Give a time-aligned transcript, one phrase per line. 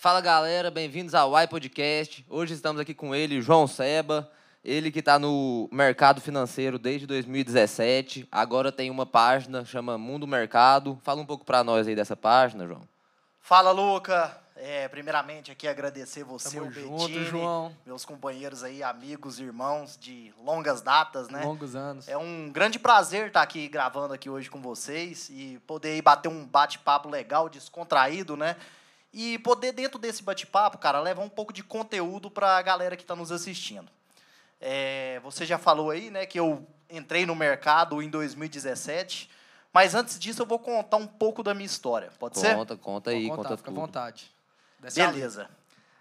[0.00, 2.24] Fala galera, bem-vindos ao Y Podcast.
[2.26, 4.32] Hoje estamos aqui com ele, João Seba.
[4.64, 8.26] Ele que está no mercado financeiro desde 2017.
[8.32, 10.98] Agora tem uma página, chama Mundo Mercado.
[11.02, 12.80] Fala um pouco para nós aí dessa página, João.
[13.40, 14.34] Fala, Luca.
[14.56, 17.76] É, primeiramente aqui agradecer você, Tamo o junto, Bettini, João.
[17.84, 21.44] meus companheiros aí, amigos, irmãos de longas datas, né?
[21.44, 22.08] Longos anos.
[22.08, 26.28] É um grande prazer estar aqui gravando aqui hoje com vocês e poder aí bater
[26.28, 28.56] um bate-papo legal, descontraído, né?
[29.12, 33.02] E poder, dentro desse bate-papo, cara, levar um pouco de conteúdo para a galera que
[33.02, 33.90] está nos assistindo.
[34.60, 39.30] É, você já falou aí, né, que eu entrei no mercado em 2017,
[39.72, 42.54] mas antes disso eu vou contar um pouco da minha história, pode ser?
[42.54, 43.80] Conta, conta aí, contar, conta fica à tudo.
[43.80, 44.30] vontade.
[44.78, 45.48] Desce Beleza.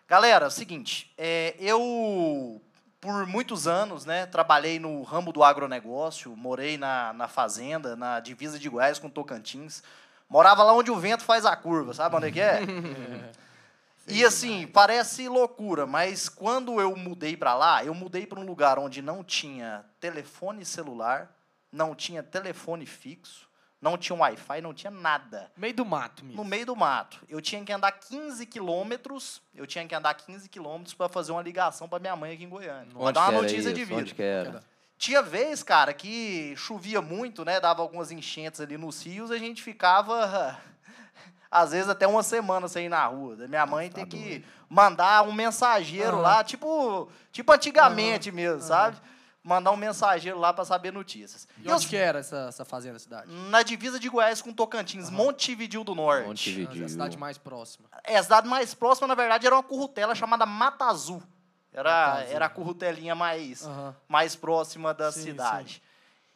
[0.08, 2.62] Galera, é o seguinte, é, eu
[3.00, 8.60] por muitos anos, né, trabalhei no ramo do agronegócio, morei na, na fazenda, na divisa
[8.60, 9.82] de Goiás com Tocantins.
[10.30, 12.60] Morava lá onde o vento faz a curva, sabe onde é que é?
[14.08, 18.78] e assim, parece loucura, mas quando eu mudei para lá, eu mudei para um lugar
[18.78, 21.36] onde não tinha telefone celular,
[21.72, 23.50] não tinha telefone fixo,
[23.82, 26.44] não tinha Wi-Fi, não tinha nada Meio do mato, no mesmo.
[26.46, 27.20] meio do mato.
[27.30, 29.42] Eu tinha que andar 15 quilômetros.
[29.56, 32.50] Eu tinha que andar 15 quilômetros para fazer uma ligação para minha mãe aqui em
[32.50, 32.92] Goiânia.
[32.92, 33.74] Pra Onde dar que uma era notícia isso?
[33.74, 34.02] de vida.
[34.02, 34.64] Onde que era?
[35.00, 37.58] Tinha vez, cara, que chovia muito, né?
[37.62, 40.60] Dava algumas enchentes ali nos rios, a gente ficava
[41.50, 43.38] às vezes até uma semana sem ir na rua.
[43.48, 46.22] Minha mãe tem que mandar um mensageiro Aham.
[46.22, 48.98] lá, tipo, tipo antigamente mesmo, sabe?
[49.42, 51.48] Mandar um mensageiro lá para saber notícias.
[51.64, 53.32] E Eu- onde que era essa, essa fazenda, a cidade?
[53.50, 56.28] na divisa de Goiás com Tocantins, Montevidil do Norte.
[56.28, 56.86] Montevideo.
[56.86, 57.88] A cidade mais próxima.
[58.04, 61.24] É, a cidade mais próxima, na verdade, era uma currutela chamada Mata Azul.
[61.72, 63.96] Era, era a currutelinha mais, Aham.
[64.08, 65.84] mais próxima da Sim, cidade.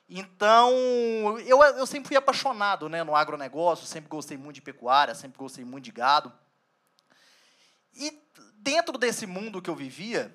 [0.08, 0.72] Então,
[1.40, 5.66] eu, eu sempre fui apaixonado né, no agronegócio, sempre gostei muito de pecuária, sempre gostei
[5.66, 6.32] muito de gado.
[7.96, 8.22] E
[8.56, 10.34] dentro desse mundo que eu vivia,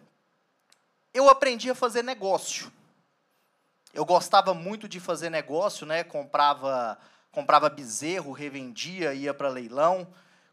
[1.14, 2.72] eu aprendi a fazer negócio.
[3.92, 6.04] Eu gostava muito de fazer negócio, né?
[6.04, 6.98] Comprava,
[7.31, 10.06] comprava bezerro, revendia, ia para leilão.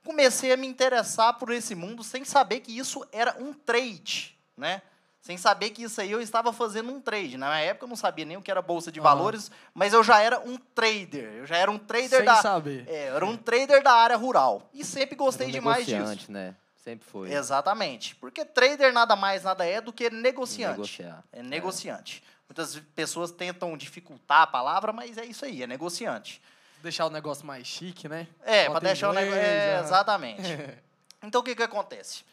[0.03, 4.81] Comecei a me interessar por esse mundo sem saber que isso era um trade, né?
[5.21, 7.35] Sem saber que isso aí eu estava fazendo um trade.
[7.35, 10.21] Na época eu não sabia nem o que era bolsa de valores, mas eu já
[10.21, 11.33] era um trader.
[11.37, 12.85] Eu já era um trader Sem da saber.
[12.87, 15.97] é, eu era um trader da área rural e sempre gostei um demais disso.
[15.97, 16.55] negociante, né?
[16.75, 17.33] Sempre foi.
[17.33, 18.15] Exatamente.
[18.17, 20.73] Porque trader nada mais nada é do que negociante.
[20.73, 21.23] Negociar.
[21.33, 22.23] É negociante.
[22.47, 26.39] Muitas pessoas tentam dificultar a palavra, mas é isso aí, é negociante.
[26.83, 28.27] Deixar o negócio mais chique, né?
[28.43, 29.39] É, para deixar o negócio.
[29.39, 30.43] É, exatamente.
[31.23, 32.23] Então o que, que acontece?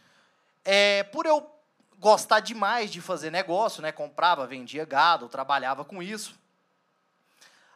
[0.63, 1.51] É, por eu
[2.03, 3.93] gostar demais de fazer negócio, né?
[3.93, 6.35] Comprava, vendia gado, trabalhava com isso.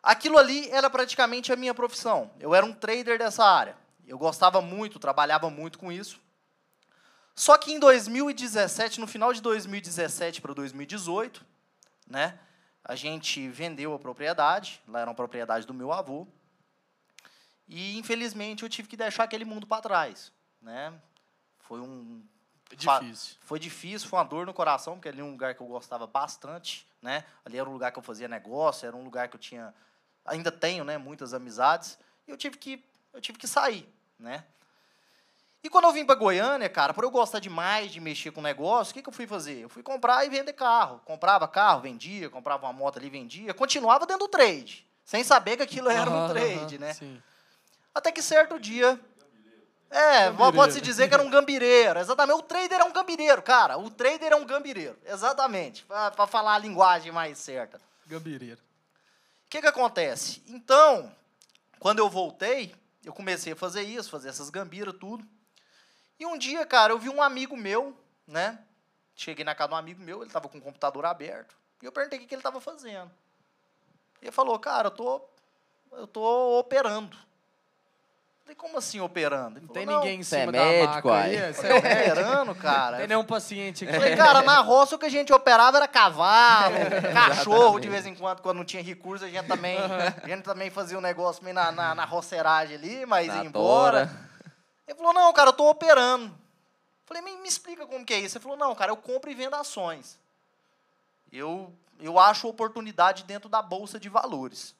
[0.03, 2.33] Aquilo ali era praticamente a minha profissão.
[2.41, 3.77] Eu era um trader dessa área.
[4.05, 6.21] Eu gostava muito, trabalhava muito com isso.
[7.37, 11.47] Só que em 2017, no final de 2017 para 2018,
[12.05, 12.37] né?
[12.83, 16.27] A gente vendeu a propriedade, lá era uma propriedade do meu avô.
[17.69, 20.93] E infelizmente eu tive que deixar aquele mundo para trás, né?
[21.61, 22.25] Foi um
[22.75, 23.37] Difícil.
[23.41, 26.07] foi difícil, foi uma dor no coração, porque ali era um lugar que eu gostava
[26.07, 27.25] bastante, né?
[27.45, 29.73] Ali era um lugar que eu fazia negócio, era um lugar que eu tinha
[30.25, 31.99] ainda tenho, né, muitas amizades.
[32.27, 33.89] E eu tive que eu tive que sair,
[34.19, 34.45] né?
[35.63, 38.93] E quando eu vim para Goiânia, cara, por eu gostar demais de mexer com negócio,
[38.93, 39.59] o que, que eu fui fazer?
[39.63, 41.01] Eu fui comprar e vender carro.
[41.05, 43.53] Comprava carro, vendia, comprava uma moto ali, vendia.
[43.53, 46.95] Continuava dentro do trade, sem saber que aquilo era um Aham, trade, aham, né?
[46.95, 47.21] Sim.
[47.93, 49.01] Até que certo dia.
[49.91, 51.99] É, pode-se dizer que era um gambireiro.
[51.99, 52.39] Exatamente.
[52.39, 53.79] O trader é um gambireiro, cara.
[53.79, 54.99] O trader é um gambireiro.
[55.05, 55.85] Exatamente.
[55.85, 57.81] Para falar a linguagem mais certa.
[58.07, 58.61] Gambireiro.
[59.47, 60.43] O que, que acontece?
[60.49, 61.15] Então,
[61.79, 62.75] quando eu voltei,
[63.05, 65.25] eu comecei a fazer isso, fazer essas gambiras, tudo.
[66.19, 67.97] E um dia, cara, eu vi um amigo meu,
[68.27, 68.59] né?
[69.15, 71.57] Cheguei na casa de um amigo meu, ele tava com o computador aberto.
[71.81, 73.11] E eu perguntei o que, que ele tava fazendo.
[74.21, 75.23] Ele falou, cara, eu tô,
[75.93, 77.17] eu tô operando.
[78.47, 79.59] Falei, como assim operando?
[79.59, 81.53] Ele Não tem ninguém em Você é cima da médico, maca aí?
[81.53, 82.99] Você Não, é operando, cara.
[82.99, 83.93] Tem nenhum paciente aqui.
[83.93, 86.77] Falei, cara, na roça o que a gente operava era cavalo,
[87.13, 90.71] cachorro, de vez em quando, quando não tinha recurso, a gente também, a gente também
[90.71, 94.07] fazia um negócio meio na, na, na roceiragem ali, mas Na ia embora.
[94.07, 94.27] tora.
[94.87, 96.33] Ele falou, não, cara, eu tô operando.
[97.05, 98.39] Falei, me, me explica como que é isso.
[98.39, 100.21] Ele falou, não, cara, eu compro e vendo ações.
[101.33, 104.76] Eu, eu acho oportunidade dentro da bolsa de valores.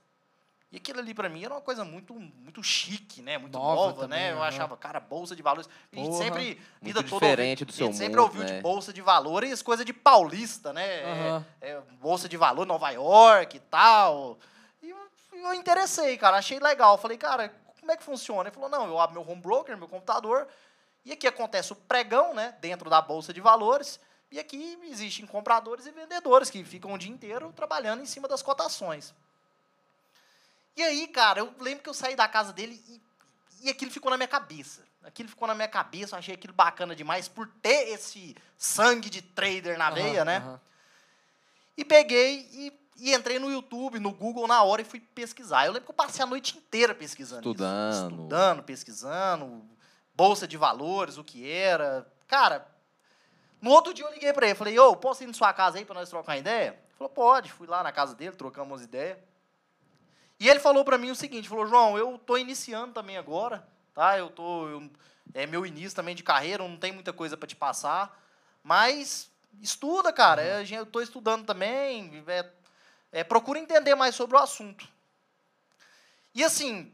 [0.73, 3.39] E aquilo ali pra mim era uma coisa muito, muito chique, né?
[3.39, 4.33] Muito Nova nova, também, né?
[4.33, 5.69] Eu achava, cara, bolsa de valores.
[5.93, 8.57] A gente sempre, vida toda, diferente ouvi- do seu a gente sempre mundo, ouviu né?
[8.57, 10.85] de bolsa de valores, coisa de paulista, né?
[10.85, 11.47] É- Aham.
[11.61, 14.39] é, bolsa de valor, Nova York e tal.
[14.83, 14.99] E eu,
[15.33, 16.99] eu interessei, cara, achei legal.
[16.99, 17.49] Falei, cara,
[17.79, 18.49] como é que funciona?
[18.49, 20.49] Ele falou, não, eu abro meu home broker, meu computador,
[21.05, 25.87] E aqui acontece o pregão, né, dentro da bolsa de valores, e aqui existem compradores
[25.87, 29.15] e vendedores que ficam o dia inteiro trabalhando em cima das cotações.
[30.77, 33.01] E aí, cara, eu lembro que eu saí da casa dele e,
[33.63, 34.85] e aquilo ficou na minha cabeça.
[35.03, 39.23] Aquilo ficou na minha cabeça, eu achei aquilo bacana demais por ter esse sangue de
[39.23, 40.37] trader na veia, Aham, né?
[40.39, 40.61] aham.
[41.77, 45.65] E peguei e, e entrei no YouTube, no Google na hora e fui pesquisar.
[45.67, 47.43] Eu lembro que eu passei a noite inteira pesquisando.
[47.43, 47.51] isso.
[47.51, 48.11] Estudando.
[48.11, 49.63] Estudando, pesquisando,
[50.15, 52.07] bolsa de valores, o que era.
[52.27, 52.67] Cara,
[53.61, 55.85] no outro dia eu liguei pra ele, falei, ô, posso ir na sua casa aí
[55.85, 56.71] pra nós trocar uma ideia?
[56.71, 57.53] Ele falou, pode.
[57.53, 59.19] Fui lá na casa dele, trocamos umas ideias.
[60.39, 64.19] E ele falou pra mim o seguinte, falou, João, eu tô iniciando também agora, tá?
[64.19, 64.91] Eu tô, eu-
[65.35, 68.23] é meu início também de carreira, não tem muita coisa pra te passar,
[68.63, 69.31] mas
[69.63, 70.43] estuda, cara.
[70.43, 72.51] É, gente, eu tô estudando também, é,
[73.13, 74.87] é, procura entender mais sobre o assunto.
[76.35, 76.93] E assim,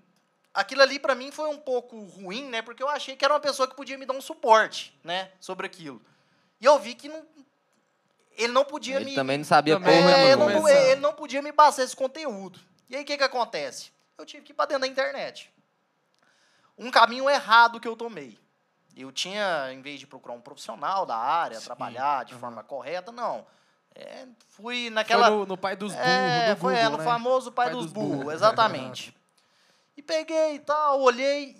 [0.54, 2.62] aquilo ali pra mim foi um pouco ruim, né?
[2.62, 5.66] Porque eu achei que era uma pessoa que podia me dar um suporte, né, sobre
[5.66, 6.00] aquilo.
[6.60, 7.26] E eu vi que não,
[8.36, 11.12] ele não podia Ele me também não sabia Também, porra é, ele, não, ele não
[11.12, 12.60] podia me passar esse conteúdo.
[12.92, 13.90] E aí, o que, que acontece?
[14.18, 15.50] Eu tive que ir para dentro da internet.
[16.76, 18.38] Um caminho errado que eu tomei.
[18.94, 22.40] Eu tinha, em vez de procurar um profissional da área, Sim, trabalhar de aham.
[22.40, 23.46] forma correta, não.
[23.94, 25.30] É, fui Foi naquela.
[25.30, 27.04] no, no pai dos burros, é, no foi Google, é, no né?
[27.04, 28.34] famoso pai, Pai dos, dos burros, burros.
[28.34, 29.16] exatamente.
[29.96, 31.56] e peguei e tal, olhei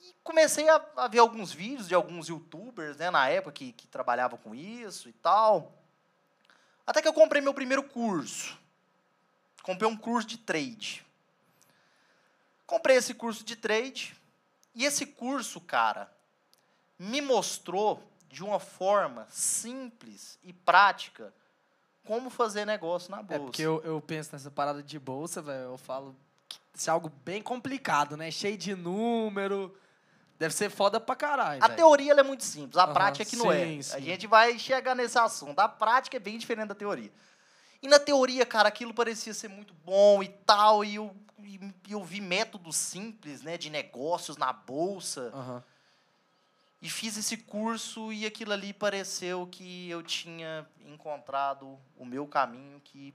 [0.00, 3.88] e comecei a, a ver alguns vídeos de alguns youtubers, né, na época que, que
[3.88, 5.72] trabalhavam com isso e tal.
[6.86, 8.56] Até que eu comprei meu primeiro curso.
[9.68, 11.04] Comprei um curso de trade.
[12.66, 14.16] Comprei esse curso de trade
[14.74, 16.10] e esse curso, cara,
[16.98, 21.34] me mostrou de uma forma simples e prática
[22.06, 23.34] como fazer negócio na bolsa.
[23.34, 26.16] É porque eu, eu penso nessa parada de bolsa, velho, eu falo
[26.48, 28.30] que isso é algo bem complicado, né?
[28.30, 29.76] Cheio de número.
[30.38, 31.76] Deve ser foda pra caralho, A velho.
[31.76, 33.66] teoria é muito simples, a Aham, prática é que não é.
[33.66, 34.02] sim, A sim.
[34.02, 35.58] gente vai chegar nesse assunto.
[35.58, 37.12] A prática é bem diferente da teoria.
[37.82, 41.60] E na teoria, cara, aquilo parecia ser muito bom e tal, e eu, e
[41.90, 45.62] eu vi métodos simples, né, de negócios na bolsa, Aham.
[46.82, 52.80] e fiz esse curso e aquilo ali pareceu que eu tinha encontrado o meu caminho,
[52.80, 53.14] que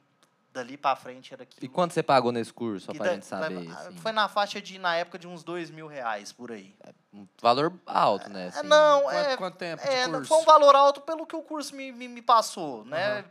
[0.54, 1.66] dali pra frente era aquilo.
[1.66, 3.69] E quanto você pagou nesse curso, só pra da- gente saber?
[3.69, 3.98] assim?
[3.98, 6.74] Foi na faixa de, na época, de uns dois mil reais, por aí.
[7.12, 8.45] Um valor alto, né?
[8.45, 8.68] É, assim.
[8.68, 10.27] não, Quanto, é, quanto tempo É, de não curso?
[10.33, 13.25] foi um valor alto pelo que o curso me, me, me passou, né?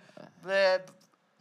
[0.46, 0.85] É,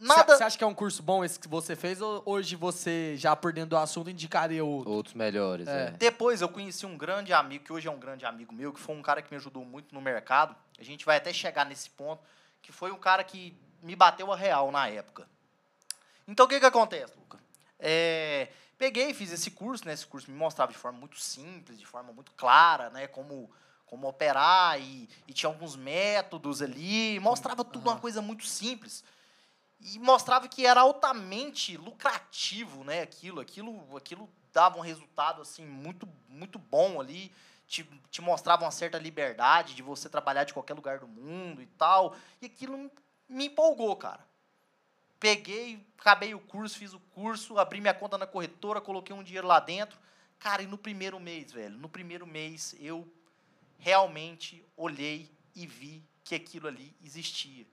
[0.02, 0.36] nada.
[0.36, 3.34] Você acha que é um curso bom esse que você fez ou hoje você, já
[3.36, 4.90] por dentro do assunto, indicaria outro?
[4.90, 5.88] Outros melhores, É.
[5.88, 5.90] é.
[5.92, 8.94] Depois eu conheci um grande amigo, que hoje é um grande amigo meu, que foi
[8.94, 10.54] um cara que me ajudou muito no mercado.
[10.78, 12.22] A gente vai até chegar nesse ponto,
[12.60, 15.28] que foi um cara que me bateu a real na época.
[16.26, 17.38] Então o que que acontece, Luca?
[17.78, 18.48] É,
[18.78, 19.92] peguei e fiz esse curso, né?
[19.92, 23.08] Esse curso me mostrava de forma muito simples, de forma muito clara, né?
[23.08, 23.50] Como,
[23.86, 28.00] como operar e, e tinha alguns métodos ali, mostrava tudo uma Aham.
[28.00, 29.02] coisa muito simples.
[29.84, 33.02] E mostrava que era altamente lucrativo, né?
[33.02, 37.32] Aquilo, aquilo, aquilo dava um resultado assim muito, muito bom ali.
[37.66, 41.66] Te, te mostrava uma certa liberdade de você trabalhar de qualquer lugar do mundo e
[41.66, 42.14] tal.
[42.40, 42.90] E aquilo
[43.28, 44.24] me empolgou, cara.
[45.18, 49.46] Peguei, acabei o curso, fiz o curso, abri minha conta na corretora, coloquei um dinheiro
[49.46, 49.98] lá dentro.
[50.38, 53.10] Cara, e no primeiro mês, velho, no primeiro mês eu
[53.78, 57.66] realmente olhei e vi que aquilo ali existia.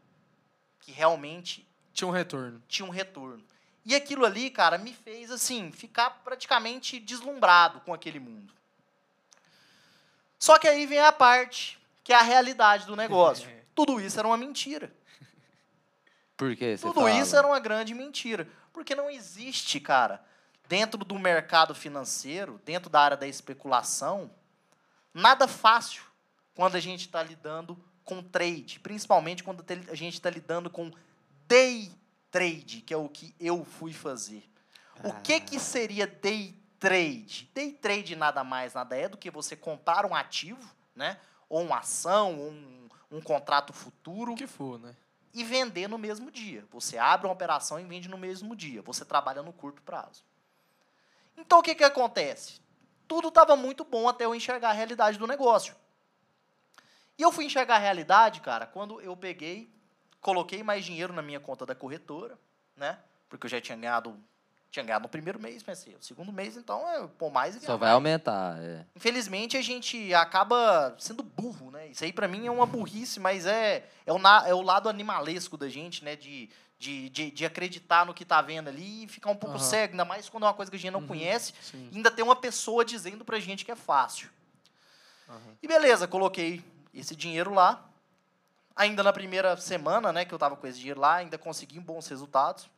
[0.80, 1.68] Que realmente
[2.00, 2.64] Tinha um retorno.
[2.66, 3.44] tinha um retorno.
[3.86, 8.54] E aquilo ali, cara, me fez assim, ficar praticamente deslumbrado com aquele mundo.
[10.38, 13.50] Só que aí vem a parte que é a realidade do negócio.
[13.76, 14.94] Tudo isso era uma mentira.
[16.38, 17.12] Por que você Tudo fala?
[17.12, 18.48] isso era uma grande mentira.
[18.72, 20.24] Porque não existe, cara,
[20.70, 24.32] dentro do mercado financeiro, dentro da área da especulação,
[25.14, 26.04] nada fácil
[26.56, 28.80] quando a gente está lidando com trade.
[28.80, 30.92] Principalmente quando a gente está lidando com
[31.50, 31.92] day
[32.30, 34.48] trade, que é o que eu fui fazer.
[35.04, 37.50] O que, que seria day trade?
[37.54, 40.64] Day trade nada mais, nada é do que você comprar um ativo,
[40.96, 41.20] né?
[41.50, 44.96] ou uma ação, ou um, um contrato futuro O que for, né?
[45.34, 46.66] e vender no mesmo dia.
[46.72, 48.84] Você abre uma operação e vende no mesmo dia.
[48.84, 50.24] Você trabalha no curto prazo.
[51.36, 52.62] Então o que, que acontece?
[53.08, 55.76] Tudo estava muito bom até eu enxergar a realidade do negócio.
[57.18, 59.74] E eu fui enxergar a realidade, cara, quando eu peguei,
[60.22, 62.38] coloquei mais dinheiro na minha conta da corretora,
[62.76, 62.98] né?
[63.30, 64.18] Porque eu já tinha ganhado,
[64.72, 65.96] tinha ganhado no primeiro mês, pensei.
[65.96, 67.94] O segundo mês, então, é pôr mais e Só vai mais.
[67.94, 68.86] aumentar, é.
[68.96, 71.88] Infelizmente, a gente acaba sendo burro, né?
[71.88, 74.90] Isso aí, pra mim, é uma burrice, mas é, é, o, na- é o lado
[74.90, 76.16] animalesco da gente, né?
[76.16, 79.66] De, de, de, de acreditar no que tá vendo ali e ficar um pouco Aham.
[79.66, 81.54] cego, ainda mais quando é uma coisa que a gente não Uhum, conhece.
[81.62, 81.90] Sim.
[81.94, 84.30] Ainda tem uma pessoa dizendo pra gente que é fácil.
[85.62, 87.86] E beleza, coloquei esse dinheiro lá.
[88.80, 92.08] Ainda na primeira semana, né, que eu estava com esse dinheiro lá, ainda consegui bons
[92.08, 92.70] resultados.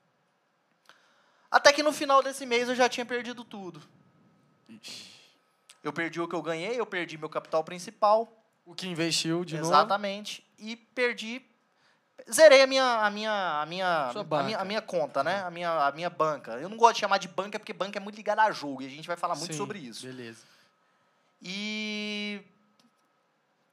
[1.51, 3.79] Até que no final desse mês eu já tinha perdido tudo.
[5.84, 8.27] Eu perdi o que eu ganhei, eu perdi meu capital principal.
[8.65, 9.67] O que investiu de novo.
[9.67, 10.43] exatamente.
[10.58, 11.39] E perdi.
[12.31, 15.43] Zerei a minha, a minha, a minha, a minha, a minha conta, né?
[15.43, 16.53] A minha, a minha banca.
[16.53, 18.88] Eu não gosto de chamar de banca porque banca é muito ligada a jogo e
[18.88, 20.08] a gente vai falar muito Sim, sobre isso.
[20.08, 20.41] Beleza.
[21.39, 22.41] E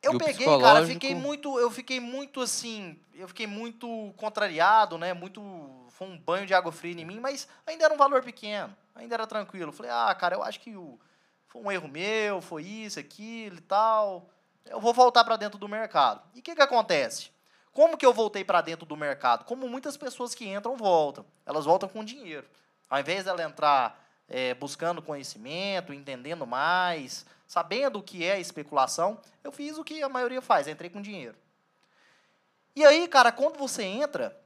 [0.02, 5.12] eu peguei, cara, fiquei muito, eu fiquei muito assim, eu fiquei muito contrariado, né?
[5.12, 5.42] Muito
[5.90, 9.14] foi um banho de água fria em mim, mas ainda era um valor pequeno, ainda
[9.14, 9.72] era tranquilo.
[9.72, 10.98] Falei: "Ah, cara, eu acho que o,
[11.46, 14.30] foi um erro meu, foi isso, aquilo e tal.
[14.66, 16.22] Eu vou voltar para dentro do mercado".
[16.34, 17.30] E o que que acontece?
[17.72, 19.44] Como que eu voltei para dentro do mercado?
[19.44, 21.24] Como muitas pessoas que entram voltam.
[21.44, 22.46] Elas voltam com dinheiro.
[22.88, 29.50] Ao invés dela entrar eh, buscando conhecimento, entendendo mais, sabendo o que é especulação, eu
[29.50, 31.34] fiz o que a maioria faz, entrei com dinheiro.
[32.76, 34.38] E aí, cara, quando você entra,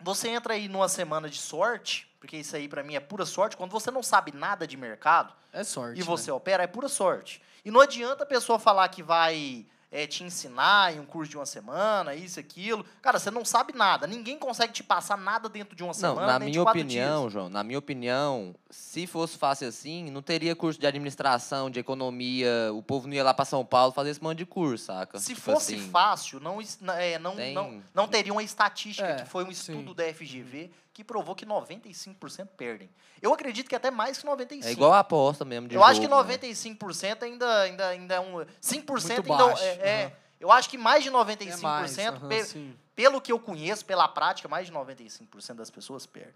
[0.00, 3.56] você entra aí numa semana de sorte, porque isso aí para mim é pura sorte,
[3.56, 5.98] quando você não sabe nada de mercado É sorte.
[5.98, 6.36] e você né?
[6.36, 7.40] opera, é pura sorte.
[7.64, 11.36] E não adianta a pessoa falar que vai eh, te ensinar em um curso de
[11.36, 12.84] uma semana, isso, aquilo.
[13.02, 14.06] Cara, você não sabe nada.
[14.06, 17.32] Ninguém consegue te passar nada dentro de uma Não, semana, na minha opinião, dias.
[17.32, 22.70] João, na minha opinião, se fosse fácil assim, não teria curso de administração, de economia,
[22.72, 25.18] o povo não ia lá para São Paulo fazer esse monte de curso, saca?
[25.18, 26.58] Se Tipo fosse assim, fácil, não,
[26.96, 29.72] é, não, Tem- não, não teria uma estatística, É, que foi um sim.
[29.72, 30.70] estudo da FGV,
[31.00, 32.90] que provou que 95% perdem.
[33.22, 34.64] Eu acredito que até mais que 95%.
[34.66, 36.34] É igual a aposta mesmo de Eu acho que jogo, né?
[36.38, 38.34] 95% ainda, ainda, ainda é um...
[38.62, 39.68] 5% Muito ainda baixo, é...
[39.68, 40.12] é- aham.
[40.40, 42.74] Eu acho que mais de 95%, É mais, aham, pe- sim.
[42.94, 46.32] pelo que eu conheço, pela prática, mais de 95% das pessoas perdem.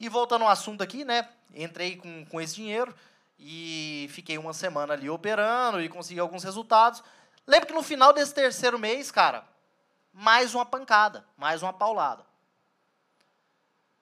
[0.00, 1.28] E voltando ao assunto aqui, né?
[1.54, 2.92] Entrei com, com esse dinheiro
[3.38, 7.02] e fiquei uma semana ali operando e consegui alguns resultados.
[7.46, 9.44] Lembro que no final desse terceiro mês, cara,
[10.12, 12.24] mais uma pancada, mais uma paulada.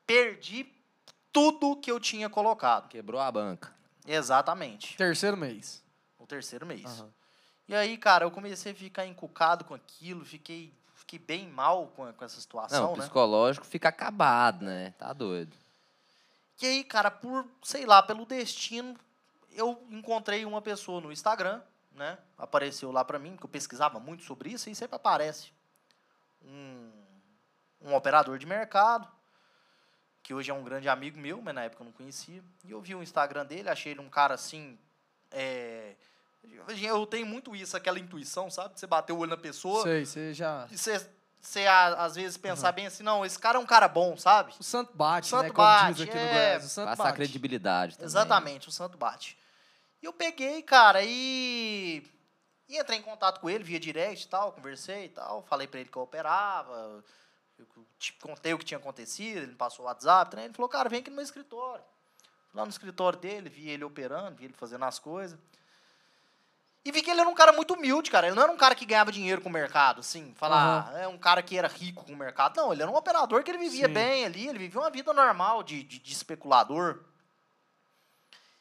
[0.06, 0.72] Perdi
[1.32, 2.88] tudo que eu tinha colocado.
[2.88, 3.74] Quebrou a banca.
[4.06, 4.96] Exatamente.
[4.96, 5.82] Terceiro mês.
[6.18, 6.84] No terceiro mês.
[6.84, 7.10] Aham.
[7.68, 12.10] E aí, cara, eu comecei a ficar encucado com aquilo, fiquei, fiquei bem mal com,
[12.12, 13.02] com essa Não, situação, o né?
[13.02, 14.94] psicológico fica acabado, né?
[14.96, 15.56] Tá doido.
[16.62, 18.96] E aí, cara, por, sei lá, pelo destino,
[19.50, 21.60] eu encontrei uma pessoa no Instagram,
[21.90, 22.16] né?
[22.38, 25.50] Apareceu lá pra mim, porque eu pesquisava muito sobre isso, e sempre aparece
[26.44, 26.90] um,
[27.80, 29.08] um operador de mercado,
[30.26, 32.42] que hoje é um grande amigo meu, mas na época eu não conhecia.
[32.64, 34.76] E eu vi o Instagram dele, achei ele um cara assim.
[35.30, 35.94] é,
[36.82, 38.76] eu tenho muito isso, aquela intuição, sabe?
[38.78, 40.66] Você bater o olho na pessoa Sei, você já.
[40.68, 41.08] e você,
[41.40, 44.52] você a- às vezes pensar bem assim, não, esse cara é um cara bom, sabe?
[44.58, 45.48] O santo bate, Santo né?
[45.50, 46.28] Como bate, diz aqui no é.
[46.32, 46.64] Goiás.
[46.64, 47.16] O santo Passar bate.
[47.16, 48.06] credibilidade também.
[48.06, 49.38] Exatamente, o santo bate.
[50.02, 52.04] E eu peguei, cara, e,
[52.68, 55.78] e entrei em contato com ele via direct e tal, conversei e tal, falei pra
[55.78, 57.04] ele que eu operava,
[57.58, 60.44] eu te contei o que tinha acontecido, ele me passou o WhatsApp, né?
[60.44, 61.84] ele falou, cara, vem aqui no meu escritório.
[62.48, 65.38] Fui Lá no escritório dele, vi ele operando, vi ele fazendo as coisas.
[66.86, 68.28] E vi que ele era um cara muito humilde, cara.
[68.28, 70.32] Ele não era um cara que ganhava dinheiro com o mercado, assim.
[70.36, 72.56] Falar, ah, é um cara que era rico com o mercado.
[72.56, 73.92] Não, ele era um operador que ele vivia Sim.
[73.92, 77.00] bem ali, ele vivia uma vida normal de, de, de especulador.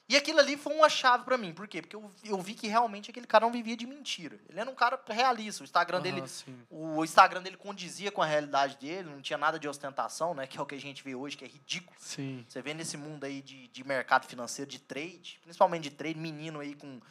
[0.08, 1.52] E aquilo ali foi uma chave pra mim.
[1.52, 1.82] Por quê?
[1.82, 4.40] Porque eu, eu vi que realmente aquele cara não vivia de mentira.
[4.48, 5.64] Ele era um cara realista.
[5.64, 6.60] O Instagram dele Aham, sim.
[6.70, 10.46] o Instagram dele condizia com a realidade dele, não tinha nada de ostentação, né?
[10.46, 11.98] Que é o que a gente vê hoje, que é ridículo.
[12.00, 12.46] Sim.
[12.48, 16.60] Você vê nesse mundo aí de, de mercado financeiro, de trade, principalmente de trade, menino
[16.60, 17.02] aí com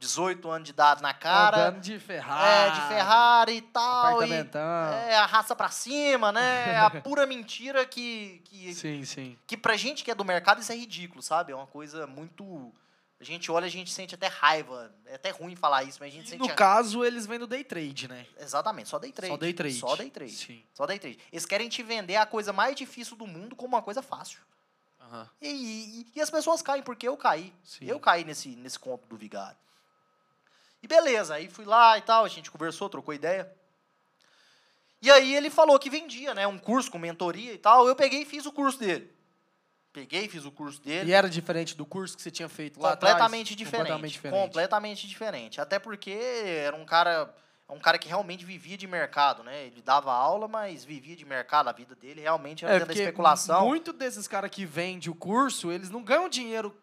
[0.00, 1.68] 18 anos de idade na cara.
[1.68, 2.70] Andando de Ferrari.
[2.70, 4.22] É, de Ferrari e tal.
[4.26, 6.72] E, é, a raça pra cima, né?
[6.72, 9.38] É a pura mentira que, que, Sim, sim.
[9.46, 11.52] que pra gente que é do mercado isso é ridículo, sabe?
[11.52, 12.72] É uma coisa muito.
[13.20, 14.90] A gente olha, a gente sente até raiva.
[15.04, 16.48] É até ruim falar isso, mas a gente E sente.
[16.48, 18.24] no caso, eles vêm do day trade, né?
[18.38, 19.30] Exatamente, só day trade.
[19.32, 19.74] Só day trade.
[19.74, 20.32] Só day trade.
[20.32, 20.62] Sim.
[20.72, 21.18] Só day trade.
[21.30, 24.40] Eles querem te vender a coisa mais difícil do mundo como uma coisa fácil.
[24.98, 25.28] Aham.
[25.42, 27.52] E, e- e as pessoas caem, porque eu caí.
[27.62, 27.84] Sim.
[27.84, 29.58] Eu caí nesse, nesse conto do vigário.
[30.82, 33.50] E beleza, aí fui lá e tal, a gente conversou, trocou ideia.
[35.02, 36.46] E aí ele falou que vendia, né?
[36.46, 37.88] Um curso com mentoria e tal.
[37.88, 39.10] Eu peguei e fiz o curso dele.
[39.92, 41.10] Peguei, fiz o curso dele.
[41.10, 43.56] E era diferente do curso que você tinha feito lá completamente atrás?
[43.56, 43.80] diferente.
[43.82, 44.40] Completamente diferente.
[44.42, 45.60] Completamente diferente.
[45.60, 47.34] Até porque era um cara,
[47.68, 49.64] é um cara que realmente vivia de mercado, né?
[49.66, 51.68] Ele dava aula, mas vivia de mercado.
[51.68, 53.66] A vida dele realmente era É, dentro da especulação.
[53.66, 56.76] muito desses caras que vendem o curso, eles não ganham dinheiro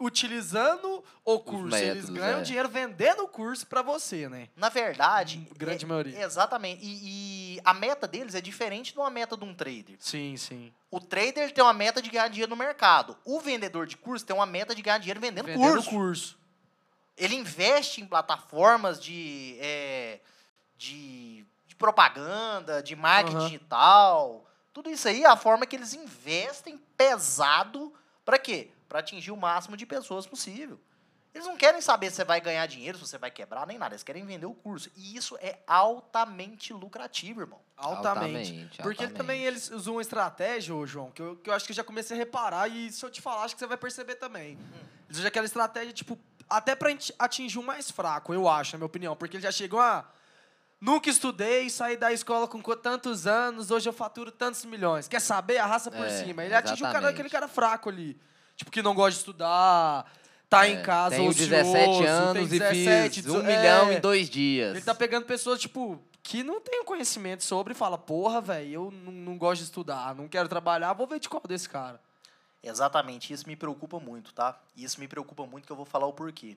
[0.00, 1.74] utilizando o curso.
[1.76, 2.42] eles métodos, ganham é.
[2.42, 4.48] dinheiro vendendo o curso pra você, né?
[4.56, 6.22] Na verdade, Grande é- maioria.
[6.22, 6.84] Exatamente.
[6.84, 9.96] E, e a meta deles é diferente de uma meta de um trader.
[9.98, 10.72] Sim, sim.
[10.90, 13.16] O trader tem uma meta de ganhar dinheiro no mercado.
[13.24, 15.90] O vendedor de curso tem uma meta de ganhar dinheiro vendendo, Vendendo curso.
[15.90, 16.38] curso.
[17.16, 20.20] Ele investe em plataformas de, é,
[20.76, 23.46] de, de propaganda, de marketing Aham.
[23.46, 24.46] digital.
[24.72, 27.92] Tudo isso aí é a forma que eles investem pesado
[28.24, 28.70] para quê?
[28.88, 30.80] Para atingir o máximo de pessoas possível.
[31.34, 33.94] Eles não querem saber se você vai ganhar dinheiro, se você vai quebrar, nem nada.
[33.94, 34.90] Eles querem vender o curso.
[34.96, 37.60] E isso é altamente lucrativo, irmão.
[37.76, 38.36] Altamente.
[38.52, 39.12] Altamente, Porque altamente.
[39.18, 41.84] também eles usam uma estratégia, ô João, que eu, que eu acho que eu já
[41.84, 44.58] comecei a reparar, e se eu te falar, acho que você vai perceber também.
[45.06, 48.78] Eles usam aquela estratégia, tipo, até pra ati- atingir o mais fraco, eu acho, na
[48.78, 49.14] minha opinião.
[49.14, 50.06] Porque eles já chegam a.
[50.80, 55.06] Nunca estudei, saí da escola com tantos anos, hoje eu faturo tantos milhões.
[55.08, 55.58] Quer saber?
[55.58, 56.44] Arrasta por É, cima.
[56.44, 57.12] Ele atinge o cara, exatamente.
[57.14, 58.18] aquele cara fraco ali.
[58.56, 60.10] Tipo, que não gosta de estudar,
[60.48, 63.90] tá em casa, É, Tenho ocioso, 17 tem anos 17, e fiz um 18 milhão
[63.90, 63.94] é.
[63.94, 64.74] em dois dias.
[64.74, 68.68] Ele tá pegando pessoas, tipo, que não tem o conhecimento sobre e fala, porra, velho,
[68.72, 72.00] eu não, não gosto de estudar, não quero trabalhar, vou ver de qual desse cara.
[72.62, 74.58] Exatamente, isso me preocupa muito, tá?
[74.76, 76.56] Isso me preocupa muito que eu vou falar o porquê.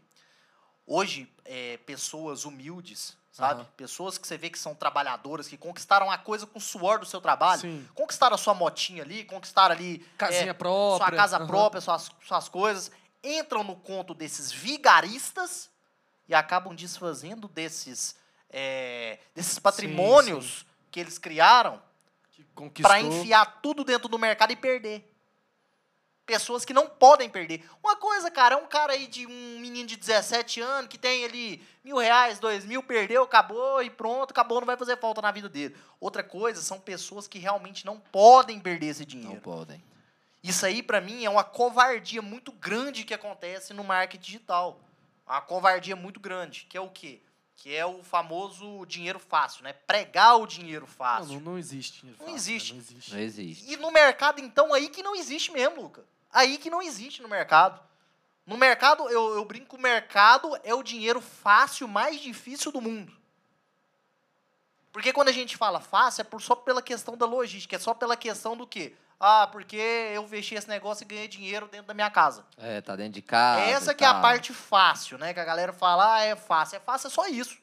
[0.91, 3.61] Hoje, é, pessoas humildes, sabe?
[3.61, 3.69] Aham.
[3.77, 7.05] Pessoas que você vê que são trabalhadoras, que conquistaram a coisa com o suor do
[7.05, 7.61] seu trabalho.
[7.61, 7.87] Sim.
[7.93, 11.07] Conquistaram a sua motinha ali, conquistaram ali Casinha é, própria.
[11.07, 11.45] sua casa aham.
[11.45, 12.91] própria, suas, suas coisas.
[13.23, 15.69] Entram no conto desses vigaristas
[16.27, 18.15] e acabam desfazendo desses,
[18.49, 21.79] é, desses patrimônios que eles criaram
[22.81, 25.08] para enfiar tudo dentro do mercado e perder.
[26.29, 27.67] Pessoas que não podem perder.
[27.83, 31.25] Uma coisa, cara, é um cara aí de um menino de 17 anos que tem
[31.25, 35.31] ali mil reais, dois mil, perdeu, acabou e pronto, acabou, não vai fazer falta na
[35.31, 35.75] vida dele.
[35.99, 39.41] Outra coisa são pessoas que realmente não podem perder esse Não dinheiro.
[39.41, 39.83] podem.
[40.43, 44.79] Isso aí, pra mim, é uma covardia muito grande que acontece no marketing digital.
[45.25, 47.19] Uma covardia muito grande, que é o quê?
[47.57, 49.73] Que é o famoso dinheiro fácil, né?
[49.73, 51.33] Pregar o dinheiro Não, fácil.
[51.33, 52.01] não, não existe.
[52.01, 52.73] dinheiro Não fácil, existe.
[52.73, 52.79] né?
[52.79, 53.13] Não existe.
[53.15, 53.73] Não existe.
[53.73, 56.05] E no mercado, então, aí que não existe mesmo, Luca.
[56.31, 57.79] Aí que não existe no mercado.
[58.45, 63.15] No mercado, eu, eu brinco, o mercado é o dinheiro fácil mais difícil do mundo.
[64.91, 67.93] Porque quando a gente fala fácil, é por, só pela questão da logística, é só
[67.93, 68.95] pela questão do quê?
[69.19, 72.45] Ah, porque eu fechei esse negócio e ganhei dinheiro dentro da minha casa.
[72.57, 73.61] É, tá dentro de casa.
[73.61, 75.33] Essa que é a parte fácil, né?
[75.33, 76.77] Que a galera fala, ah, é fácil.
[76.77, 77.57] É fácil, é só isso.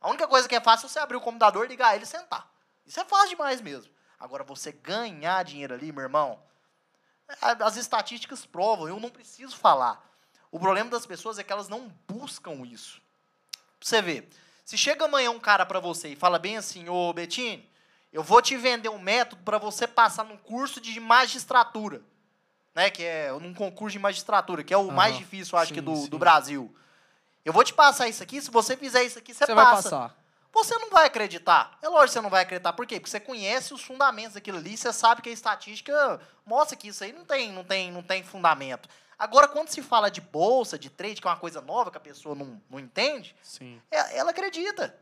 [0.00, 2.50] A única coisa que é fácil é você abrir o computador, ligar ele e sentar.
[2.84, 3.90] Isso é fácil demais mesmo.
[4.18, 6.42] Agora, você ganhar dinheiro ali, meu irmão,
[7.40, 10.04] as estatísticas provam, eu não preciso falar.
[10.50, 13.00] O problema das pessoas é que elas não buscam isso.
[13.80, 14.28] Você ver,
[14.64, 17.68] se chega amanhã um cara pra você e fala bem assim, ô Bettini,
[18.12, 22.02] eu vou te vender um método pra você passar num curso de magistratura,
[22.74, 25.74] né, que é num concurso de magistratura, que é o Aham, mais difícil, acho sim,
[25.74, 26.08] que do, sim.
[26.08, 26.74] do Brasil.
[27.44, 29.90] Eu vou te passar isso aqui, se você fizer isso aqui, você, Você vai passa.
[29.90, 30.19] passar.
[30.52, 31.78] Você não vai acreditar.
[31.80, 32.72] É lógico que você não vai acreditar.
[32.72, 32.98] Por quê?
[32.98, 37.04] Porque você conhece os fundamentos daquilo ali, você sabe que a estatística mostra que isso
[37.04, 38.88] aí não tem, não tem, não tem fundamento.
[39.18, 42.00] Agora, quando se fala de bolsa, de trade, que é uma coisa nova que a
[42.00, 43.80] pessoa não, não entende, Sim.
[43.90, 44.98] é- ela acredita.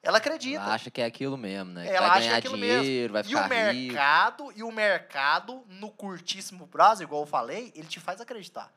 [0.00, 0.62] Ela acredita.
[0.62, 1.82] Ela acha que é aquilo mesmo, né?
[1.86, 3.54] Que Ela vai acha ganhar que é aquilo dinheiro, vai e o ficar rico.
[3.54, 8.72] mercado, e o mercado, no curtíssimo prazo, igual eu falei, ele te faz acreditar.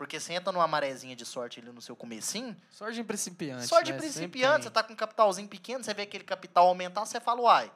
[0.00, 3.66] Porque você entra numa marezinha de sorte ali no seu comecinho, Sorte de principiante.
[3.66, 3.98] Sorte de né?
[3.98, 7.70] Principiante, você tá com um capitalzinho pequeno, você vê aquele capital aumentar, você fala, uai,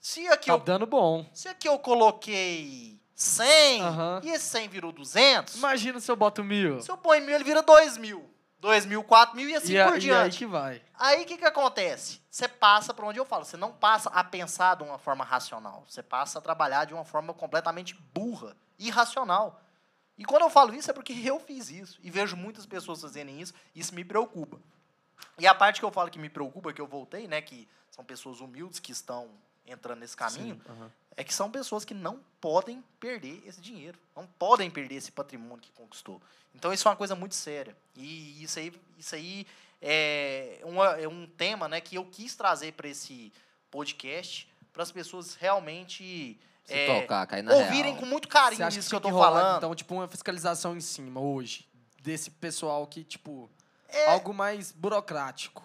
[0.00, 1.26] se aqui, Tá eu, dando bom.
[1.34, 4.20] se aqui eu coloquei 100 Aham.
[4.24, 6.80] e esse 100 virou 200, Imagina se eu boto mil.
[6.80, 8.26] se eu põe mil, ele vira 2 mil.
[8.58, 10.38] 2 mil, 4 mil e assim e, a- por e aí diante.
[10.38, 10.80] que vai.
[10.98, 12.22] Aí o que, que acontece?
[12.30, 15.84] Você passa para onde eu falo, você não passa a pensar de uma forma racional,
[15.86, 19.60] você passa a trabalhar de uma forma completamente burra, irracional.
[20.18, 23.40] E quando eu falo isso é porque eu fiz isso e vejo muitas pessoas fazerem
[23.40, 24.58] isso, isso me preocupa.
[25.38, 28.04] E a parte que eu falo que me preocupa, que eu voltei, né, que são
[28.04, 29.30] pessoas humildes que estão
[29.66, 30.90] entrando nesse caminho, Sim, aham.
[31.16, 35.58] é que são pessoas que não podem perder esse dinheiro, não podem perder esse patrimônio
[35.62, 36.20] que conquistou.
[36.54, 37.76] Então isso é uma coisa muito séria.
[37.94, 39.46] E isso aí, isso aí
[39.80, 43.32] é, uma- é um tema né, que eu quis trazer para esse
[43.70, 47.96] podcast, para as pessoas realmente Se é, tocar, cair na ouvirem real.
[47.96, 49.56] com muito carinho isso que que eu tô rolar, falando.
[49.56, 51.66] Então, tipo, uma fiscalização em cima hoje.
[52.02, 53.50] Desse pessoal que, tipo,
[53.88, 55.64] É, algo mais burocrático.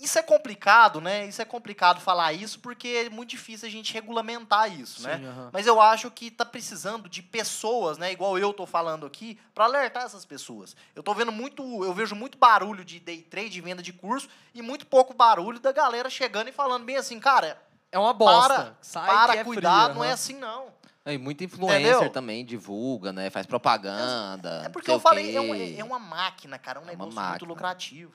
[0.00, 1.26] Isso é complicado, né?
[1.26, 5.18] Isso é complicado falar isso porque é muito difícil a gente regulamentar isso, né?
[5.18, 5.50] Sim, aham.
[5.52, 9.64] Mas eu acho que tá precisando de pessoas, né, igual eu tô falando aqui, para
[9.66, 10.74] alertar essas pessoas.
[10.94, 14.26] Eu tô vendo muito, eu vejo muito barulho de day trade, de venda de curso
[14.54, 17.60] e muito pouco barulho da galera chegando e falando bem assim, cara,
[17.92, 18.48] É uma bosta.
[18.54, 20.68] para, Sai para que é cuidar, fria, não é assim não.
[21.06, 22.10] E muito influencer Entendeu?
[22.10, 23.30] também divulga, né?
[23.30, 24.62] Faz propaganda.
[24.64, 27.44] É porque eu falei, é, um- é uma máquina, cara, é um É negócio muito
[27.44, 28.12] lucrativo.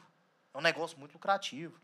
[0.54, 1.80] É um negócio muito lucrativo.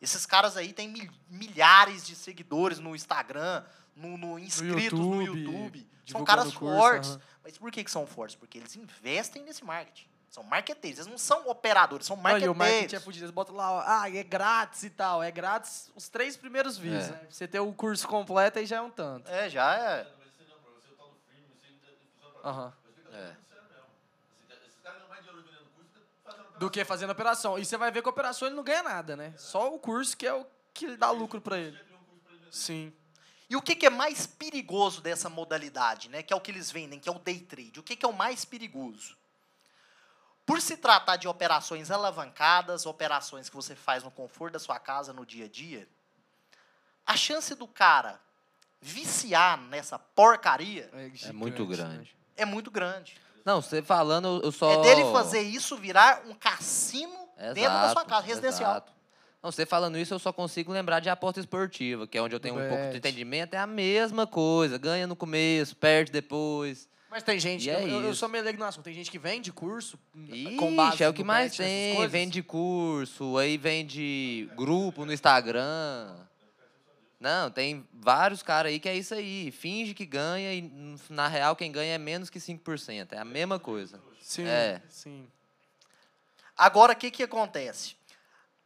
[0.00, 3.62] Esses caras aí têm mil- milhares de seguidores no Instagram,
[3.96, 5.88] no, no inscritos no YouTube, YouTube.
[6.06, 7.18] São caras curso, fortes.
[7.44, 8.34] Mas por que, que são fortes?
[8.36, 10.06] Porque eles investem nesse marketing.
[10.32, 13.04] São marqueteiros, eles não são operadores, são Não, e o marketing é marqueteiros.
[13.04, 13.24] fudido.
[13.26, 15.22] Eles botam lá, ah, é grátis e tal.
[15.22, 17.10] É grátis os três primeiros vídeos, É.
[17.10, 17.26] né?
[17.28, 19.28] Você ter o curso completo aí já é um tanto.
[19.28, 20.10] É, já é.
[22.42, 22.72] Aham.
[23.12, 23.36] É.
[26.58, 27.58] Do que fazendo operação.
[27.58, 29.34] E você vai ver que a operação ele não ganha nada, né?
[29.36, 31.78] Só o curso que é o que dá lucro pra ele.
[32.50, 32.90] Sim.
[33.50, 36.22] E o que, que é mais perigoso dessa modalidade, né?
[36.22, 37.78] Que é o que eles vendem, que é o day trade.
[37.80, 39.20] O que, que é o mais perigoso?
[40.52, 45.10] Por se tratar de operações alavancadas, operações que você faz no conforto da sua casa
[45.10, 45.88] no dia a dia,
[47.06, 48.20] a chance do cara
[48.78, 51.74] viciar nessa porcaria É gigante, muito né?
[51.74, 52.16] grande.
[52.36, 53.16] é muito grande.
[53.46, 54.70] Não, você falando, eu só.
[54.72, 57.16] É dele fazer isso virar um cassino
[57.54, 58.70] dentro da sua Exato, casa, residencial.
[58.72, 58.92] exato.
[59.42, 62.40] Não, você falando isso, eu só consigo lembrar de aposta esportiva, que é onde eu
[62.40, 62.98] tenho um pouco de Bet.
[62.98, 63.54] entendimento.
[63.54, 64.76] É a mesma coisa.
[64.76, 66.86] Ganha no começo, perde depois.
[67.12, 69.10] Mas tem gente, E é eu, eu- eu sou meio leigo no assunto, tem gente
[69.10, 72.08] que vende curso Ixi, com base é o que mais essas tem.
[72.08, 76.16] Vende curso, aí vende grupo no Instagram.
[77.20, 79.50] Não, tem vários caras aí que é isso aí.
[79.52, 83.12] Finge que ganha e, na real, quem ganha é menos que 5%.
[83.12, 84.00] É a mesma coisa.
[84.20, 84.80] Sim, É.
[84.88, 85.28] sim.
[86.56, 87.94] Agora, o que, que acontece?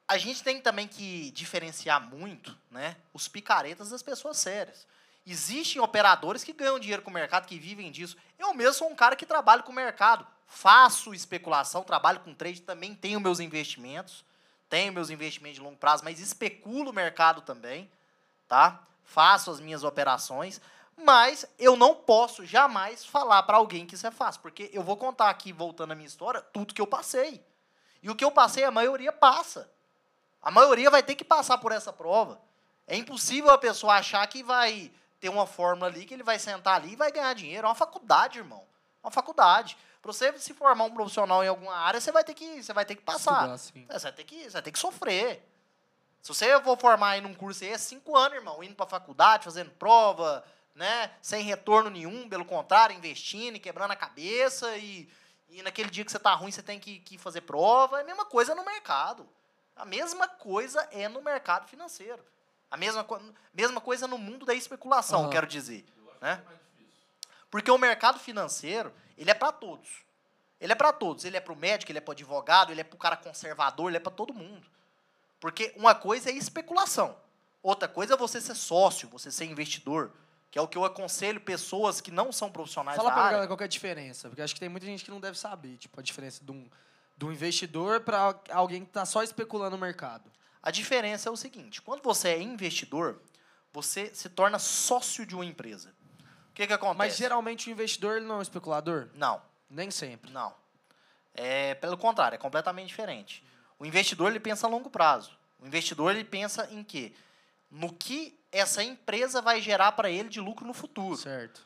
[0.09, 4.87] A gente tem também que diferenciar muito né, os picaretas das pessoas sérias.
[5.26, 8.16] Existem operadores que ganham dinheiro com o mercado, que vivem disso.
[8.38, 10.24] Eu mesmo sou um cara que trabalha com o mercado.
[10.46, 14.24] Faço especulação, trabalho com trade, também tenho meus investimentos.
[14.68, 17.90] Tenho meus investimentos de longo prazo, mas especulo o mercado também.
[18.46, 18.80] Tá?
[19.04, 20.60] Faço as minhas operações.
[20.96, 24.40] Mas eu não posso jamais falar para alguém que isso é fácil.
[24.40, 27.44] Porque eu vou contar aqui, voltando à minha história, tudo que eu passei.
[28.00, 29.68] E o que eu passei, a maioria passa.
[30.40, 32.40] A maioria vai ter que passar por essa prova.
[32.86, 36.76] É impossível a pessoa achar que vai ter uma fórmula ali, que ele vai sentar
[36.76, 37.66] ali e vai ganhar dinheiro.
[37.66, 38.64] É uma faculdade, irmão.
[39.02, 39.76] É uma faculdade.
[40.02, 42.85] Para você se formar um profissional em alguma área, você vai ter que, você vai
[42.85, 43.57] ter que passar.
[43.57, 43.87] Estudar.
[43.88, 45.42] É, você, vai ter que, você vai ter que sofrer.
[46.22, 49.44] Se você for formar aí num curso aí, é cinco anos, irmão, indo para faculdade,
[49.44, 55.09] fazendo prova, né, sem retorno nenhum, pelo contrário, investindo e quebrando a cabeça e,
[55.48, 57.98] e naquele dia que você tá ruim, você tem que, que fazer prova.
[57.98, 59.26] É a mesma coisa no mercado.
[59.74, 62.24] A mesma coisa é no mercado financeiro.
[62.70, 63.07] A mesma,
[63.55, 65.31] mesma coisa no mundo da especulação, Aham.
[65.31, 65.85] quero dizer.
[66.20, 66.42] Né?
[67.50, 69.88] Porque o mercado financeiro, ele é para todos.
[70.61, 71.24] Ele é para todos.
[71.24, 73.16] Ele é para o médico, ele é para o advogado, ele é para o cara
[73.16, 74.66] conservador, ele é para todo mundo.
[75.38, 77.16] Porque uma coisa é especulação.
[77.62, 80.12] Outra coisa é você ser sócio, você ser investidor.
[80.50, 83.33] Que é o que eu aconselho pessoas que não são profissionais Fala da pra área.
[83.33, 85.37] galera qual que é a diferença, porque acho que tem muita gente que não deve
[85.37, 86.70] saber, tipo, a diferença de um,
[87.16, 90.31] de um investidor para alguém que tá só especulando no mercado.
[90.66, 93.22] A diferença é o seguinte: quando você é investidor,
[93.72, 95.94] você se torna sócio de uma empresa.
[96.50, 96.98] O que, que acontece?
[96.98, 99.09] Mas geralmente o investidor ele não é um especulador?
[99.14, 100.33] Não, Nem sempre.
[100.33, 100.52] não.
[101.33, 103.44] É pelo contrário, é completamente diferente.
[103.79, 105.38] O investidor ele pensa a longo prazo.
[105.61, 107.14] O investidor ele pensa em quê?
[107.70, 111.16] No que essa empresa vai gerar para ele de lucro no futuro.
[111.16, 111.64] Certo.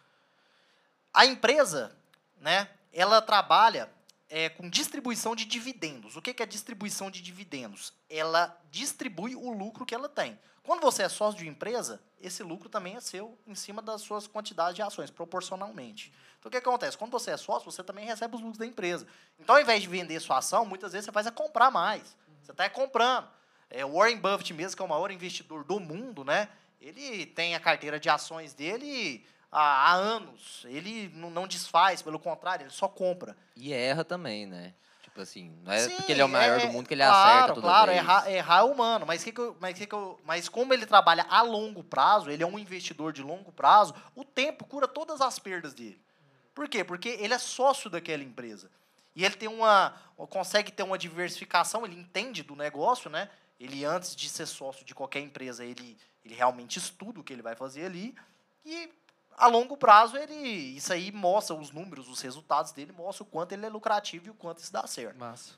[1.14, 1.96] A empresa,
[2.38, 3.88] né, ela trabalha
[4.30, 6.16] é, com distribuição de dividendos.
[6.16, 7.92] O que, que é distribuição de dividendos?
[8.08, 10.38] Ela distribui o lucro que ela tem.
[10.62, 14.02] Quando você é sócio de uma empresa, esse lucro também é seu em cima das
[14.02, 16.12] suas quantidades de ações, proporcionalmente.
[16.38, 16.96] Então, o que acontece?
[16.96, 19.06] Quando você é sócio, você também recebe os lucros da empresa.
[19.38, 22.16] Então, ao invés de vender sua ação, muitas vezes você faz é comprar mais.
[22.42, 23.28] Você está comprando.
[23.68, 26.48] É, Warren Buffett mesmo, que é o maior investidor do mundo, né?
[26.80, 30.64] Ele tem a carteira de ações dele há, há anos.
[30.68, 33.36] Ele não, desfaz, pelo contrário, ele só compra.
[33.56, 34.74] E erra também, né?
[35.02, 37.02] Tipo assim, não é Sim, porque ele é o maior é- do mundo que ele
[37.02, 38.02] claro, acerta toda Claro, vez.
[38.02, 39.04] errar, errar é humano.
[39.06, 42.30] Mas, que que eu, mas, que que eu, mas como ele trabalha a longo prazo,
[42.30, 46.00] ele é um investidor de longo prazo, o tempo cura todas as perdas dele.
[46.54, 46.84] Por quê?
[46.84, 48.70] Porque ele é sócio daquela empresa.
[49.14, 49.94] E ele tem uma.
[50.28, 53.28] consegue ter uma diversificação, ele entende do negócio, né?
[53.58, 57.42] Ele, antes de ser sócio de qualquer empresa, ele, ele realmente estuda o que ele
[57.42, 58.14] vai fazer ali.
[58.64, 58.88] E
[59.40, 60.34] a longo prazo, ele.
[60.76, 64.30] Isso aí mostra os números, os resultados dele, mostra o quanto ele é lucrativo e
[64.30, 65.18] o quanto isso dá certo.
[65.18, 65.54] Massa.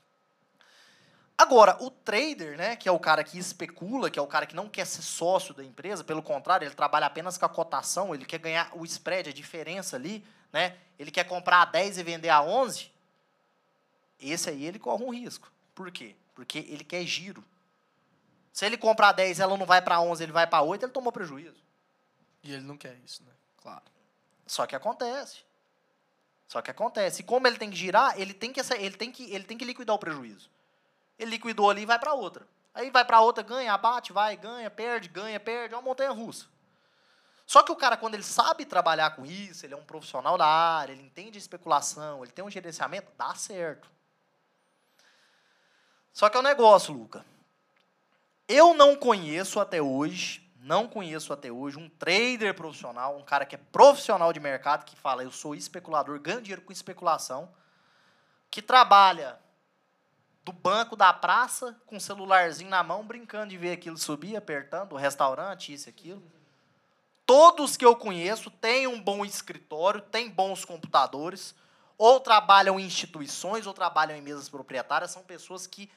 [1.37, 4.55] Agora, o trader, né, que é o cara que especula, que é o cara que
[4.55, 8.23] não quer ser sócio da empresa, pelo contrário, ele trabalha apenas com a cotação, ele
[8.23, 10.77] quer ganhar o spread, a diferença ali, né?
[10.97, 12.89] Ele quer comprar a 10 e vender a 11.
[14.19, 15.51] Esse aí ele corre um risco.
[15.75, 16.15] Por quê?
[16.33, 17.43] Porque ele quer giro.
[18.53, 20.85] Se ele comprar a 10 e ela não vai para 11, ele vai para 8,
[20.85, 21.61] ele tomou prejuízo.
[22.43, 23.31] E ele não quer isso, né?
[23.63, 23.81] Claro.
[24.45, 25.39] Só que acontece.
[26.47, 27.21] Só que acontece.
[27.21, 29.65] E como ele tem que girar, ele tem que, ele tem que, ele tem que
[29.65, 30.51] liquidar o prejuízo.
[31.17, 32.45] Ele liquidou ali e vai para outra.
[32.73, 35.73] Aí vai para outra, ganha, abate, vai, ganha, perde, ganha, perde.
[35.73, 36.45] É uma montanha russa.
[37.45, 40.45] Só que o cara, quando ele sabe trabalhar com isso, ele é um profissional da
[40.45, 43.89] área, ele entende especulação, ele tem um gerenciamento, dá certo.
[46.11, 47.25] Só que é um negócio, Luca.
[48.47, 53.53] Eu não conheço até hoje, não conheço até hoje um trader profissional, um cara que
[53.53, 57.53] é profissional de mercado, que fala, eu sou especulador, ganho dinheiro com especulação,
[58.49, 59.37] que trabalha
[60.41, 64.93] do banco da praça, com o celularzinho na mão, brincando de ver aquilo subir, apertando,
[64.93, 66.23] o restaurante, isso e aquilo.
[67.25, 71.53] Todos que eu conheço têm um bom escritório, têm bons computadores,
[71.97, 75.91] ou trabalham em instituições, ou trabalham em mesas proprietárias, são pessoas que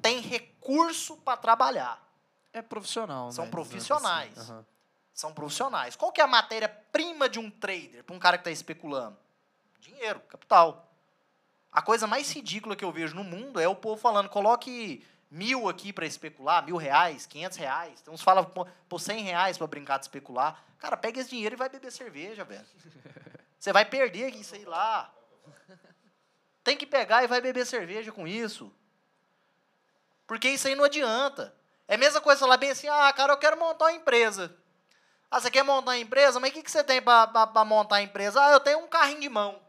[0.00, 2.09] têm recurso para trabalhar.
[2.52, 3.50] É profissional, São né?
[3.50, 4.38] profissionais.
[4.38, 4.66] Assim, aham.
[5.12, 5.96] São profissionais.
[5.96, 9.16] Qual que é a matéria-prima de um trader, para um cara que está especulando?
[9.78, 10.90] Dinheiro, capital.
[11.70, 15.68] A coisa mais ridícula que eu vejo no mundo é o povo falando, coloque mil
[15.68, 18.00] aqui para especular, mil reais, quinhentos reais.
[18.00, 20.60] Tem uns que falam, pô, cem reais para brincar de especular.
[20.78, 22.66] Cara, pega esse dinheiro e vai beber cerveja, velho.
[23.58, 25.12] Você vai perder isso aí lá.
[26.64, 28.72] Tem que pegar e vai beber cerveja com isso.
[30.26, 31.54] Porque isso aí não adianta.
[31.90, 34.56] É a mesma coisa falar bem assim, ah, cara, eu quero montar uma empresa.
[35.28, 36.38] Ah, você quer montar uma empresa?
[36.38, 38.40] Mas o que, que você tem para montar a empresa?
[38.40, 39.60] Ah, eu tenho um carrinho de mão.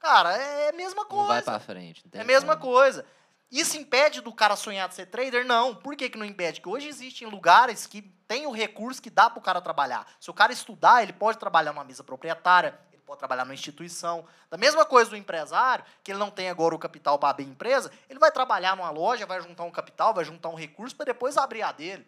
[0.00, 1.22] Cara, é a mesma coisa.
[1.22, 2.04] Não vai pra frente.
[2.12, 2.72] É a mesma como.
[2.72, 3.06] coisa.
[3.48, 5.46] Isso impede do cara sonhar de ser trader?
[5.46, 5.72] Não.
[5.72, 6.60] Por que, que não impede?
[6.60, 10.04] Porque hoje existem lugares que tem o recurso que dá para o cara trabalhar.
[10.18, 14.26] Se o cara estudar, ele pode trabalhar numa mesa proprietária, pode trabalhar numa instituição.
[14.50, 17.90] Da mesma coisa do empresário, que ele não tem agora o capital para abrir empresa,
[18.08, 21.36] ele vai trabalhar numa loja, vai juntar um capital, vai juntar um recurso para depois
[21.36, 22.06] abrir a dele.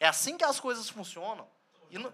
[0.00, 1.46] É assim que as coisas funcionam.
[1.90, 2.12] E não-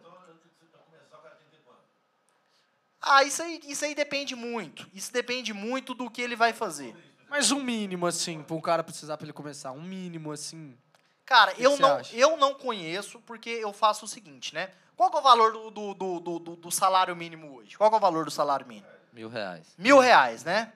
[3.01, 4.89] Ah, isso aí, isso aí depende muito.
[4.95, 6.95] Isso depende muito do que ele vai fazer.
[7.29, 9.73] Mas um mínimo, assim, para um cara precisar para ele começar.
[9.73, 10.79] Um mínimo, assim.
[11.25, 12.15] Cara, eu não, acha?
[12.15, 14.71] eu não conheço porque eu faço o seguinte, né?
[14.97, 17.77] Qual é o valor do, do, do, do, do- salário mínimo hoje?
[17.77, 18.87] Qual é o valor do salário mínimo?
[19.13, 19.75] Mil reais.
[19.77, 20.73] Mil reais, né?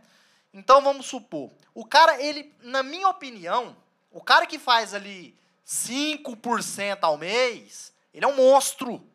[0.53, 3.77] Então vamos supor, o cara, ele, na minha opinião,
[4.11, 9.07] o cara que faz ali 5% ao mês, ele é um monstro.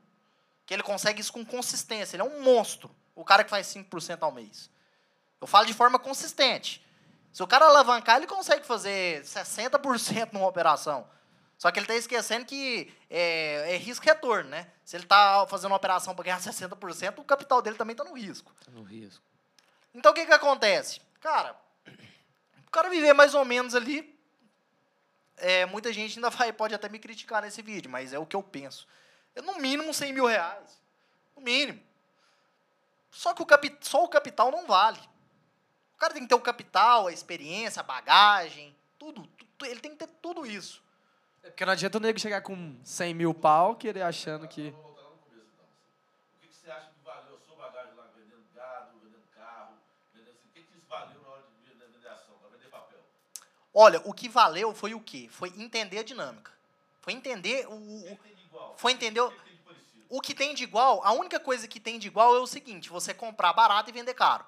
[0.66, 2.90] Que ele consegue isso com consistência, ele é um monstro.
[3.16, 4.70] O cara que faz 5% ao mês.
[5.40, 6.86] Eu falo de forma consistente.
[7.34, 11.08] Se o cara alavancar, ele consegue fazer 60% numa operação.
[11.62, 14.68] Só que ele está esquecendo que é, é risco-retorno, né?
[14.84, 18.16] Se ele está fazendo uma operação para ganhar 60%, o capital dele também está no
[18.18, 18.52] risco.
[18.66, 19.24] Tá no risco.
[19.94, 21.00] Então o que que acontece?
[21.20, 21.56] Cara,
[22.66, 24.20] o cara viver mais ou menos ali,
[25.38, 28.36] é, muita gente ainda vai, pode até me criticar nesse vídeo, mas é o que
[28.36, 28.88] eu penso.
[29.36, 30.82] É no mínimo 100 mil reais.
[31.36, 31.80] No mínimo.
[33.12, 35.00] Só que o, capi, só o capital não vale.
[35.94, 39.30] O cara tem que ter o capital, a experiência, a bagagem, tudo.
[39.60, 40.82] tu- Ele tem que ter tudo isso.
[41.44, 44.70] É porque não adianta o nego chegar com 100 mil pau, querer achando que.
[44.72, 45.48] Vamos voltar lá no começo.
[46.36, 49.74] O que, que você acha que valeu a sua bagagem lá, vendendo gado, vendendo carro,
[50.14, 50.36] vendendo?
[50.36, 53.00] O que, que isso valeu na hora de vender, vender ação, para vender papel?
[53.74, 55.28] Olha, o que valeu foi o quê?
[55.32, 56.52] Foi entender a dinâmica.
[57.02, 58.76] Foi entender o, O o, que tem de igual?
[58.78, 60.06] foi entender o- O que tem de parecido?
[60.10, 62.90] O que tem de igual, a única coisa que tem de igual é o seguinte:
[62.90, 64.46] você comprar barato e vender caro.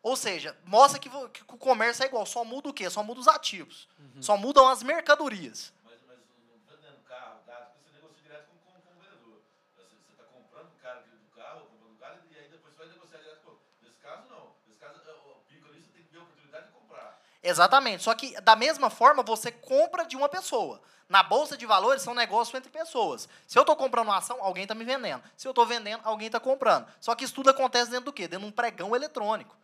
[0.00, 2.88] Ou seja, mostra que, que o comércio é igual, só muda o quê?
[2.88, 3.88] Só muda os ativos.
[4.20, 5.72] Só mudam as mercadorias.
[5.84, 9.42] Mas, mas não vendendo carro, gado, porque você negocia direto com, com, com o vendedor.
[9.74, 9.82] Você
[10.12, 13.18] está comprando o cara do carro, comprando o carro, e aí depois você vai negociar
[13.18, 14.52] direto com Nesse caso, não.
[14.68, 17.20] Nesse caso, é, o pico ali, você tem que ver a oportunidade de comprar.
[17.46, 18.02] Exatamente.
[18.02, 20.80] Só que, da mesma forma, você compra de uma pessoa.
[21.08, 23.28] Na bolsa de valores, são negócios entre pessoas.
[23.46, 25.22] Se eu estou comprando uma ação, alguém está me vendendo.
[25.36, 26.86] Se eu estou vendendo, alguém está comprando.
[27.00, 28.26] Só que isso tudo acontece dentro do quê?
[28.26, 29.56] Dentro de um pregão eletrônico.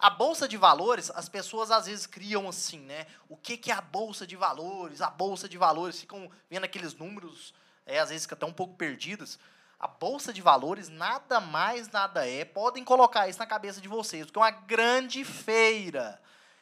[0.00, 3.06] A bolsa de valores, as pessoas às vezes criam assim, né?
[3.28, 5.00] O que, que é a bolsa de valores?
[5.00, 7.54] A bolsa de valores, ficam vendo aqueles números,
[7.86, 9.38] é, às vezes ficam até um pouco perdidos.
[9.78, 12.44] A bolsa de valores nada mais, nada é.
[12.44, 16.20] Podem colocar isso na cabeça de vocês, porque é uma grande feira.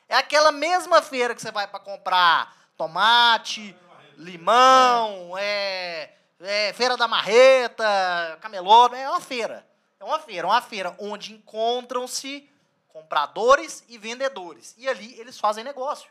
[0.09, 3.75] É aquela mesma feira que você vai para comprar tomate,
[4.17, 7.85] limão, é, é feira da marreta,
[8.41, 9.67] camelô, é uma feira.
[9.99, 12.49] É uma feira, uma feira onde encontram-se
[12.89, 14.75] compradores e vendedores.
[14.79, 16.11] E ali eles fazem negócio.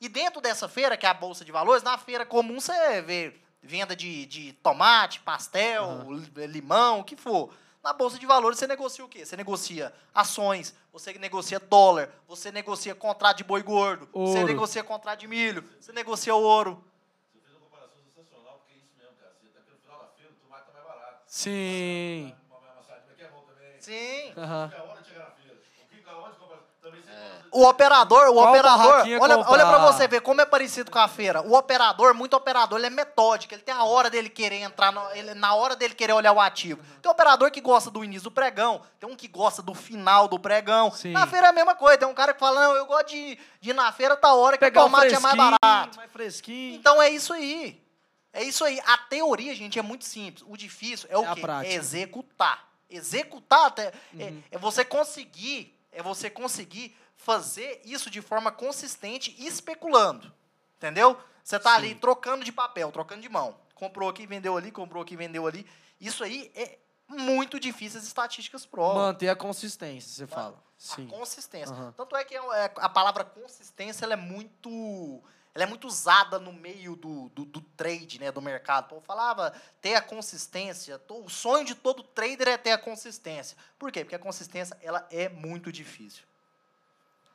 [0.00, 3.34] E dentro dessa feira, que é a Bolsa de Valores, na feira comum você vê
[3.60, 7.52] venda de, de tomate, pastel, li- limão, o que for.
[7.82, 9.24] Na Bolsa de Valores você negocia o quê?
[9.24, 14.46] Você negocia ações, você negocia dólar, você negocia contrato de boi gordo, você Ouro.
[14.46, 16.84] negocia contrato de milho, você negocia ouro.
[17.32, 19.32] Você fez uma comparação sensacional, porque é isso mesmo, cara.
[19.40, 21.22] Você tá aqui no final da feira, o tomate tá mais barato.
[21.26, 22.34] Sim.
[22.48, 23.80] Uma, uma sardinha que é bom também.
[23.80, 24.32] Sim.
[24.36, 25.54] A hora de chegar na feira.
[25.56, 26.58] O que aonde compra?
[26.82, 27.07] Também você É.
[27.07, 27.07] compra-
[27.50, 29.50] O operador, o Qual operador, olha, comprar?
[29.50, 31.40] olha pra você ver como é parecido com a feira.
[31.40, 35.10] O operador, muito operador, ele é metódico, ele tem a hora dele querer entrar, no-
[35.12, 36.78] ele- na hora dele querer olhar o ativo.
[37.00, 40.38] Tem operador que gosta do início do pregão, tem um que gosta do final do
[40.38, 40.92] pregão.
[40.92, 41.12] Sim.
[41.12, 43.38] Na feira é a mesma coisa, tem um cara que fala, não, eu gosto de,
[43.62, 45.96] de ir na feira tá hora que Pegar o tomate é mais barato.
[45.96, 46.74] mais fresquinho.
[46.76, 47.82] Então é isso aí.
[48.30, 48.78] É isso aí.
[48.86, 50.44] A teoria, gente, é muito simples.
[50.46, 51.40] O difícil é o É quê?
[51.64, 52.68] É executar.
[52.90, 54.20] Executar até- Uhum.
[54.50, 60.32] é, é você conseguir, é você conseguir fazer isso de forma consistente e especulando.
[60.78, 61.18] Entendeu?
[61.44, 63.54] Você tá ali trocando de papel, trocando de mão.
[63.74, 65.66] Comprou aqui, vendeu ali, comprou aqui, vendeu ali.
[66.00, 66.78] Isso aí é
[67.08, 69.02] muito difícil, as estatísticas provam.
[69.02, 70.62] Manter a consistência, você fala.
[70.76, 71.06] Sim.
[71.06, 71.74] A consistência.
[71.74, 71.92] Aham.
[71.96, 75.20] Tanto é que é- é- a palavra consistência ela é muito.
[75.54, 78.84] Ela é muito usada no meio do, do, do trade, né, do mercado.
[78.84, 81.00] O povo falava ter a consistência.
[81.08, 83.56] O sonho de todo trader é ter a consistência.
[83.76, 84.04] Por quê?
[84.04, 86.22] Porque a consistência ela é muito difícil.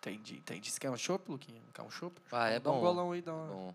[0.06, 0.70] Entendi, entendi.
[0.70, 1.62] Você quer um chopp, Luquinha?
[1.74, 2.20] Quer um chopp?
[2.30, 2.80] Ah, é dá um bom.
[2.82, 3.48] golão aí, dá uma...
[3.48, 3.74] Bom,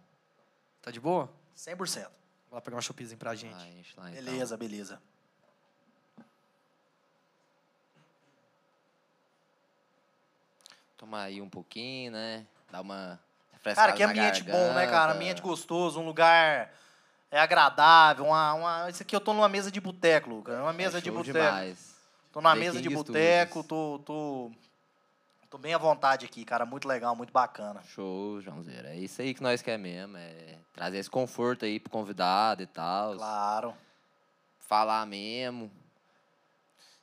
[0.82, 1.30] Tá de boa?
[1.56, 2.02] 100%.
[2.02, 2.10] Vou
[2.52, 3.54] lá pegar um choppzinho pra gente.
[3.54, 4.24] vai, enche lá, então.
[4.24, 5.02] Beleza, beleza.
[10.98, 12.44] Tomar aí um pouquinho, né?
[12.70, 13.18] Dar uma Cara,
[13.52, 14.86] refrescada que na ambiente bom, né, cara?
[14.86, 15.14] garganta.
[15.14, 16.72] Ambiente gostoso, um lugar
[17.30, 18.26] é agradável.
[18.26, 18.90] Uma, uma...
[18.90, 20.56] Esse aqui eu tô numa mesa de boteco, Lucas.
[20.56, 21.78] É uma mesa É de boteco.
[22.32, 24.52] Tô numa The mesa de boteco, tô, tô,
[25.50, 26.66] tô bem à vontade aqui, cara.
[26.66, 27.82] Muito legal, muito bacana.
[27.82, 28.86] Show, Joãozeiro.
[28.88, 30.16] É isso aí que nós quer mesmo.
[30.16, 33.14] É trazer esse conforto aí pro convidado e tal.
[33.16, 33.74] Claro.
[34.60, 35.70] Falar mesmo.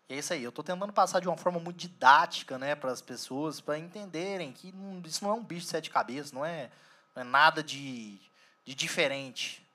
[0.07, 0.43] E é isso aí.
[0.43, 4.51] Eu tô tentando passar de uma forma muito didática, né, para as pessoas, para entenderem
[4.51, 6.69] que não- isso não é um bicho de sete cabeças, não é,
[7.15, 8.19] não é nada de,
[8.63, 9.65] de diferente.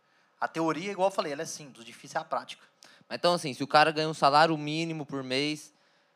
[0.40, 2.64] A teoria, igual eu falei, ela é simples, o difícil é a prática.
[3.09, 5.74] Mas então, assim, se o cara ganha um salário mínimo por mês,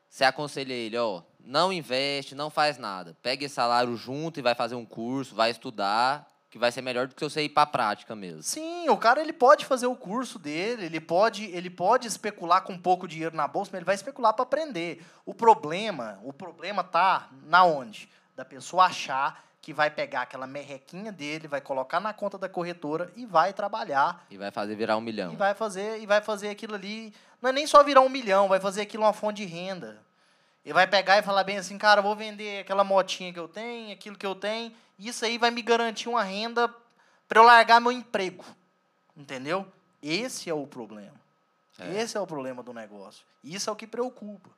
[0.08, 3.16] você aconselha ele, ó, não investe, não faz nada.
[3.22, 7.06] Pega esse salário junto e vai fazer um curso, vai estudar, que vai ser melhor
[7.08, 8.42] do que você ir pra prática mesmo.
[8.42, 12.78] Sim, o cara ele pode fazer o curso dele, ele pode, ele pode especular com
[12.78, 15.04] pouco dinheiro na bolsa, mas ele vai especular para aprender.
[15.26, 18.08] O problema, o problema tá na onde?
[18.36, 23.10] Da pessoa achar que vai pegar aquela merrequinha dele, vai colocar na conta da corretora
[23.16, 25.32] e vai trabalhar E vai fazer virar um milhão.
[25.32, 28.46] e vai fazer e vai fazer aquilo ali, não é nem só virar um milhão,
[28.46, 30.02] vai fazer aquilo uma fonte de renda.
[30.64, 33.92] Ele vai pegar e falar bem assim, cara, vou vender aquela motinha que eu tenho,
[33.92, 36.72] aquilo que eu tenho, isso aí vai me garantir uma renda
[37.28, 38.44] para eu largar meu emprego.
[39.16, 39.70] Entendeu?
[40.02, 41.14] Esse é o problema.
[41.78, 42.00] É.
[42.00, 43.24] Esse é o problema do negócio.
[43.42, 44.48] Isso é o que preocupa.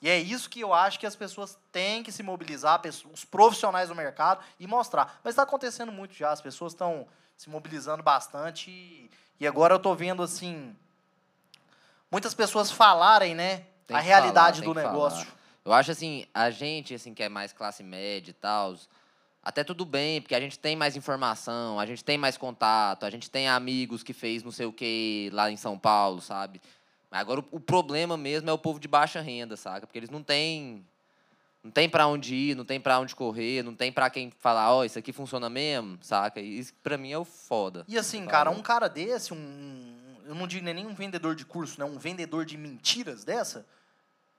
[0.00, 3.88] E é isso que eu acho que as pessoas têm que se mobilizar, os profissionais
[3.88, 5.18] do mercado, e mostrar.
[5.24, 8.70] Mas está acontecendo muito já, as pessoas estão se mobilizando bastante.
[9.40, 10.76] E, agora eu estou vendo, assim,
[12.10, 15.24] muitas pessoas falarem, né, a realidade falar, do negócio.
[15.26, 15.38] falar.
[15.64, 18.74] Eu acho assim, a gente assim que é mais classe média e tal,
[19.42, 23.10] até tudo bem, porque a gente tem mais informação, a gente tem mais contato, a
[23.10, 26.60] gente tem amigos que fez não sei o que lá em São Paulo, sabe?
[27.10, 29.86] Mas agora o, o problema mesmo é o povo de baixa renda, saca?
[29.86, 30.84] Porque eles não têm
[31.62, 34.70] não tem para onde ir, não tem para onde correr, não tem para quem falar,
[34.70, 36.38] ó, isso aqui funciona mesmo, saca?
[36.38, 37.86] Isso pra mim é o foda.
[37.88, 41.78] E assim, cara, um cara desse, um, eu não digo nem um vendedor de curso,
[41.78, 41.84] né?
[41.84, 43.66] Um vendedor de mentiras dessa,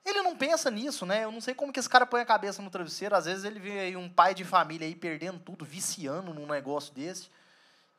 [0.04, 1.24] ele não pensa nisso, né?
[1.24, 3.16] Eu não sei como que esse cara põe a cabeça no travesseiro.
[3.16, 6.94] Às vezes ele vê aí um pai de família aí perdendo tudo, viciando num negócio
[6.94, 7.28] desse.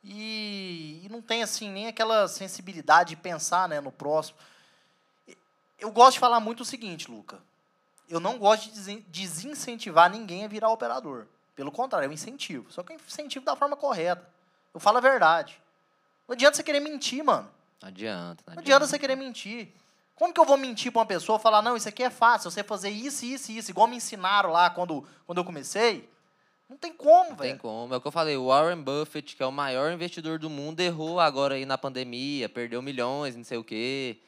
[0.02, 4.38] E, e não tem, assim, nem aquela sensibilidade de pensar né, no próximo.
[5.78, 7.38] Eu gosto de falar muito o seguinte, Luca.
[8.08, 11.26] Eu não gosto de desincentivar ninguém a virar operador.
[11.54, 12.72] Pelo contrário, eu incentivo.
[12.72, 14.26] Só que eu incentivo da forma correta.
[14.72, 15.60] Eu falo a verdade.
[16.26, 17.50] Não adianta você querer mentir, mano.
[17.80, 19.72] Não adianta, não Não adianta você querer mentir.
[20.14, 22.64] Como que eu vou mentir pra uma pessoa falar, não, isso aqui é fácil, você
[22.64, 26.08] fazer isso, isso e isso, igual me ensinaram lá quando, quando eu comecei?
[26.68, 27.60] Não tem como, Não tem velho.
[27.60, 27.94] como.
[27.94, 30.80] É o que eu falei, o Warren Buffett, que é o maior investidor do mundo,
[30.80, 34.20] errou agora aí na pandemia, perdeu milhões, não sei o quê.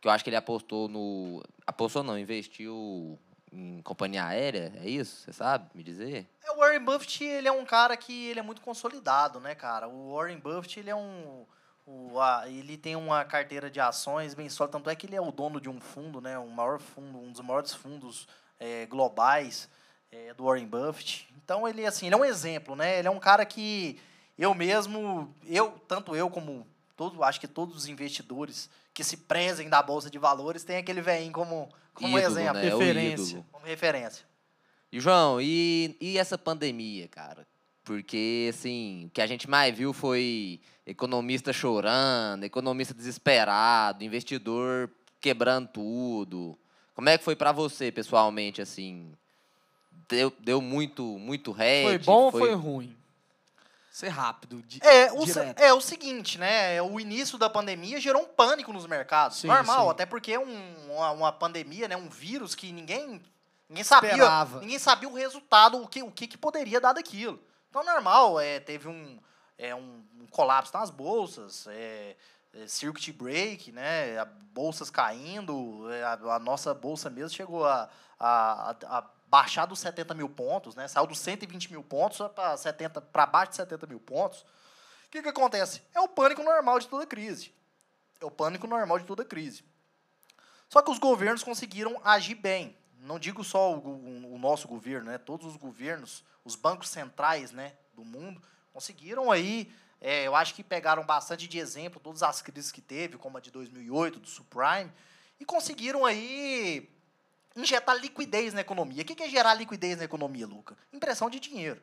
[0.00, 1.42] Que eu acho que ele apostou no.
[1.66, 3.18] Apostou não, investiu
[3.52, 5.24] em companhia aérea, é isso?
[5.24, 6.26] Você sabe me dizer?
[6.42, 9.86] É, o Warren Buffett, ele é um cara que ele é muito consolidado, né, cara?
[9.88, 11.44] O Warren Buffett, ele é um...
[11.86, 15.20] o- a- ele tem uma carteira de ações bem sólida, tanto é que ele é
[15.20, 16.38] o dono de um fundo, né?
[16.38, 18.26] Um maior fundo, um dos maiores fundos
[18.60, 19.68] é, globais
[20.10, 21.26] é, do Warren Buffett.
[21.44, 22.98] Então, ele, assim, ele é um exemplo, né?
[22.98, 23.98] Ele é um cara que
[24.38, 26.66] eu mesmo, eu, tanto eu como
[26.96, 31.00] todo, acho que todos os investidores que se prezem da Bolsa de Valores têm aquele
[31.00, 32.66] velhinho como, como Ídolo, exemplo, né?
[32.66, 33.44] É Referência.
[33.50, 34.24] como referência.
[34.92, 37.46] E, João, e, e essa pandemia, cara?
[37.84, 45.68] Porque, assim, o que a gente mais viu foi economista chorando, economista desesperado, investidor quebrando
[45.68, 46.58] tudo.
[46.94, 49.12] Como é que foi pra você, pessoalmente, assim,
[50.08, 51.84] deu, deu muito, muito hatch.
[51.84, 52.96] Foi bom ou foi ruim?
[53.90, 55.60] Ser rápido, di É o, direto.
[55.60, 56.80] é o seguinte, né?
[56.80, 59.38] O início da pandemia gerou um pânico nos mercados.
[59.38, 59.90] Sim, Normal, sim.
[59.90, 61.96] até porque é um, uma, uma pandemia, né?
[61.96, 63.20] Um vírus que ninguém,
[63.68, 64.12] ninguém sabia.
[64.12, 64.60] Esperava.
[64.60, 67.38] Ninguém sabia o resultado, o que, o que, que poderia dar daquilo.
[67.72, 69.18] Então, normal, é, teve um,
[69.56, 72.14] é, um, um colapso nas bolsas, é,
[72.52, 74.22] é, circuit break, né?
[74.52, 77.88] Bolsas caindo, é, a, a nossa bolsa mesmo chegou a,
[78.20, 80.86] a, a- a baixar dos 70 mil pontos, né?
[80.86, 84.42] Saiu dos 120 mil pontos para 70 para baixo de 70 mil pontos.
[85.06, 85.80] O que, que acontece?
[85.94, 87.54] É o pânico normal de toda crise.
[88.20, 89.64] É o pânico normal de toda crise.
[90.68, 92.76] Só que os governos conseguiram agir bem.
[93.02, 95.18] Não digo só o, o nosso governo, né?
[95.18, 98.42] Todos os governos, os bancos centrais, né, do mundo
[98.72, 99.70] conseguiram aí.
[100.00, 103.40] é, eu acho que pegaram bastante de exemplo todas as crises que teve, como a
[103.40, 104.90] de 2008, do subprime,
[105.38, 106.88] e conseguiram aí
[107.54, 109.02] injetar liquidez na economia.
[109.02, 110.76] O que é gerar liquidez na economia, Luca?
[110.92, 111.80] Impressão de dinheiro.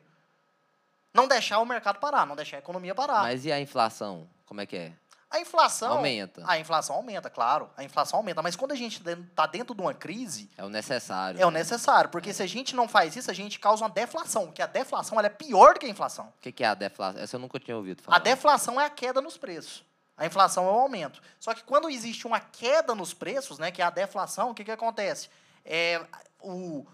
[1.14, 3.22] Não deixar o mercado parar, não deixar a economia parar.
[3.22, 4.28] Mas e a inflação?
[4.46, 4.92] Como é que é?
[5.30, 5.92] A inflação.
[5.92, 6.42] Aumenta.
[6.44, 7.70] A inflação aumenta, claro.
[7.76, 8.42] A inflação aumenta.
[8.42, 11.40] Mas quando a gente está dentro de uma crise, É o necessário.
[11.40, 12.10] é o necessário.
[12.10, 14.46] Porque se a gente não faz isso, a gente causa uma deflação.
[14.46, 16.26] Porque a deflação ela é pior do que a inflação.
[16.36, 17.22] O que, que é a deflação?
[17.22, 18.16] Essa eu nunca tinha ouvido falar.
[18.16, 19.84] A deflação é a queda nos preços.
[20.16, 21.22] A inflação é o aumento.
[21.38, 24.64] Só que quando existe uma queda nos preços, né, que é a deflação, o que,
[24.64, 25.30] que acontece?
[25.64, 26.04] É,
[26.40, 26.84] o,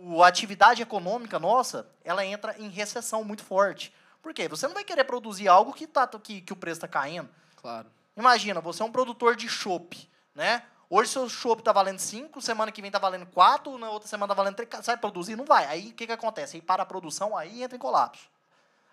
[0.00, 3.92] o- a atividade econômica nossa, ela entra em recessão muito forte.
[4.22, 4.48] Por quê?
[4.48, 7.28] Você não vai querer produzir algo que, tá, que, que o preço está caindo.
[7.64, 7.88] Claro.
[8.14, 10.62] Imagina, você é um produtor de chopp, né?
[10.90, 14.28] Hoje seu chopp tá valendo 5, semana que vem tá valendo 4, na outra semana
[14.28, 14.68] tá valendo 3.
[14.84, 15.34] Você vai produzir?
[15.34, 15.64] Não vai.
[15.64, 16.56] Aí o que, que acontece?
[16.56, 18.28] Aí para a produção, aí entra em colapso.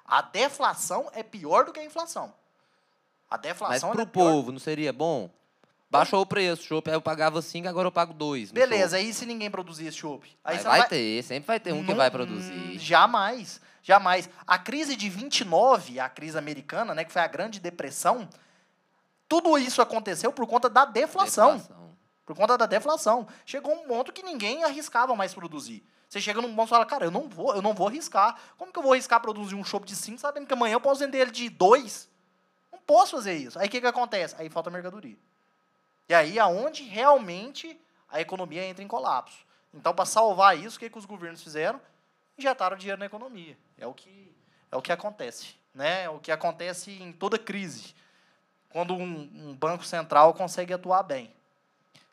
[0.06, 2.34] A deflação é pior do que a inflação.
[3.30, 4.32] A Mas deflação pro é pior.
[4.32, 5.30] povo, não seria bom?
[5.90, 8.52] Baixou o preço, chopp, aí eu pagava 5, agora eu pago 2.
[8.54, 10.26] Beleza, aí se ninguém produzir esse chopp?
[10.46, 12.80] Aí Vai, vai ter, sempre vai ter um que Não- vai hum, produzir.
[12.80, 14.30] Jamais, jamais.
[14.48, 18.30] A crise de 29, a crise americana, né, que foi a grande depressão,
[19.32, 21.54] tudo isso aconteceu por conta da deflação.
[21.54, 21.98] Deflação.
[22.26, 23.26] Por conta da deflação.
[23.46, 25.82] Chegou um ponto que ninguém arriscava mais produzir.
[26.10, 28.38] Você chega num ponto e fala, cara, eu não vou, eu não vou arriscar.
[28.58, 31.00] Como que eu vou arriscar produzir um chopp de 5, sabendo que amanhã eu posso
[31.00, 32.10] vender ele de 2?
[32.74, 33.58] Não posso fazer isso.
[33.58, 34.36] Aí o que, que acontece?
[34.38, 35.18] Aí falta mercadoria.
[36.10, 37.80] E aí aonde realmente
[38.10, 39.46] a economia entra em colapso.
[39.74, 41.80] Então, para salvar isso, o que, que os governos fizeram?
[42.38, 43.58] Injetaram dinheiro na economia.
[43.78, 44.36] É o que,
[44.70, 45.56] é o que acontece.
[45.74, 46.04] Né?
[46.04, 47.96] É o que acontece em toda crise.
[48.72, 51.34] Quando um, um banco central consegue atuar bem.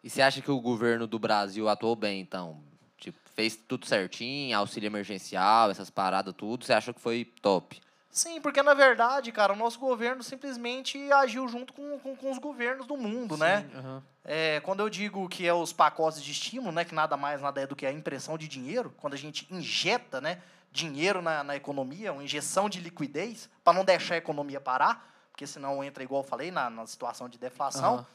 [0.02, 2.61] E você acha que o governo do Brasil atuou bem, então?
[2.96, 6.64] Tipo, fez tudo certinho, auxílio emergencial, essas paradas, tudo.
[6.64, 7.80] Você acha que foi top?
[8.11, 12.38] Sim, porque na verdade, cara, o nosso governo simplesmente agiu junto com, com, com os
[12.38, 13.61] governos do mundo, né?
[13.61, 14.02] Sim, aham.
[14.24, 17.62] É, quando eu digo que é os pacotes de estímulo, né, que nada mais nada
[17.62, 21.56] é do que a impressão de dinheiro, quando a gente injeta, né, dinheiro na, na
[21.56, 26.24] economia, uma injeção de liquidez para não deixar a economia parar, porque senão entra igual
[26.24, 28.07] eu falei na, na situação de deflação, Aham.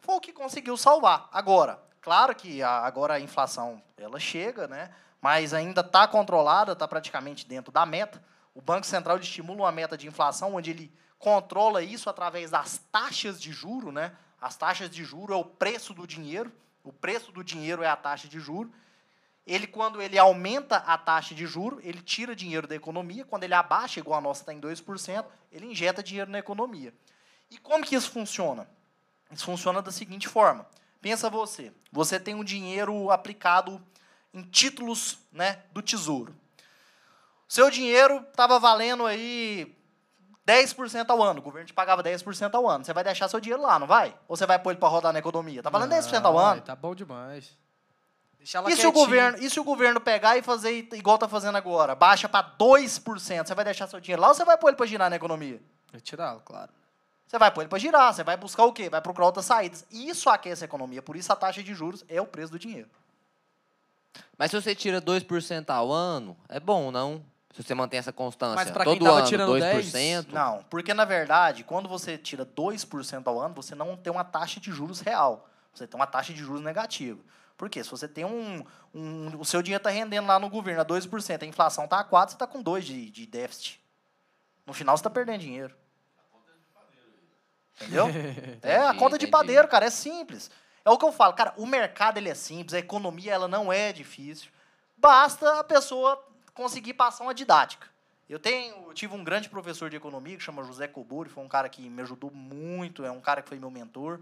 [0.00, 1.28] foi o que conseguiu salvar.
[1.30, 4.90] Agora, claro que a, agora a inflação ela chega, né?
[5.20, 8.24] Mas ainda está controlada, está praticamente dentro da meta.
[8.54, 13.38] O Banco Central estimula uma meta de inflação onde ele controla isso através das taxas
[13.38, 14.16] de juro, né?
[14.40, 16.50] As taxas de juro é o preço do dinheiro.
[16.82, 18.72] O preço do dinheiro é a taxa de juro.
[19.46, 23.24] Ele, quando ele aumenta a taxa de juro, ele tira dinheiro da economia.
[23.24, 26.92] Quando ele abaixa, igual a nossa está em 2%, ele injeta dinheiro na economia.
[27.48, 28.68] E como que isso funciona?
[29.30, 30.66] Isso funciona da seguinte forma.
[31.00, 33.80] Pensa você, você tem um dinheiro aplicado
[34.34, 36.34] em títulos né, do tesouro.
[37.48, 39.72] Seu dinheiro estava valendo aí
[40.44, 41.38] 10% ao ano.
[41.38, 42.84] O governo te pagava 10% ao ano.
[42.84, 44.16] Você vai deixar seu dinheiro lá, não vai?
[44.26, 45.62] Ou você vai pôr ele para rodar na economia?
[45.62, 46.60] Tá valendo 10% ao ano.
[46.62, 47.56] Tá bom demais.
[48.46, 51.26] Deixa ela E se, o governo, e se o governo pegar e fazer igual tá
[51.26, 51.96] fazendo agora?
[51.96, 53.44] Baixa para 2%.
[53.44, 55.60] Você vai deixar seu dinheiro lá ou você vai pôr ele para girar na economia?
[55.90, 56.70] Vai tirá-lo, claro.
[57.26, 58.88] Você vai pôr ele para girar, você vai buscar o quê?
[58.88, 59.84] Vai procurar outras saídas.
[59.90, 61.02] E isso aquece a economia.
[61.02, 62.88] Por isso a taxa de juros é o preço do dinheiro.
[64.38, 67.24] Mas se você tira 2% ao ano, é bom, não?
[67.52, 68.54] Se você mantém essa constância.
[68.54, 70.26] Mas pra quem Todo tava ano, tirando 2%.
[70.30, 74.60] Não, porque na verdade, quando você tira 2% ao ano, você não tem uma taxa
[74.60, 75.48] de juros real.
[75.74, 77.18] Você tem uma taxa de juros negativa.
[77.56, 77.82] Por quê?
[77.82, 78.64] Se você tem um.
[78.94, 82.04] um o seu dinheiro está rendendo lá no governo a 2%, a inflação está a
[82.04, 83.80] 4%, você está com 2% de, de déficit.
[84.66, 85.74] No final você está perdendo dinheiro.
[87.80, 88.06] Entendeu?
[88.62, 90.50] é, a conta de padeiro, cara, é simples.
[90.84, 93.72] É o que eu falo, cara, o mercado ele é simples, a economia ela não
[93.72, 94.50] é difícil.
[94.96, 96.22] Basta a pessoa
[96.54, 97.88] conseguir passar uma didática.
[98.28, 101.48] Eu tenho, eu tive um grande professor de economia que chama José Coburi, foi um
[101.48, 104.20] cara que me ajudou muito, é um cara que foi meu mentor,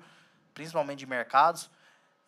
[0.53, 1.71] principalmente de mercados.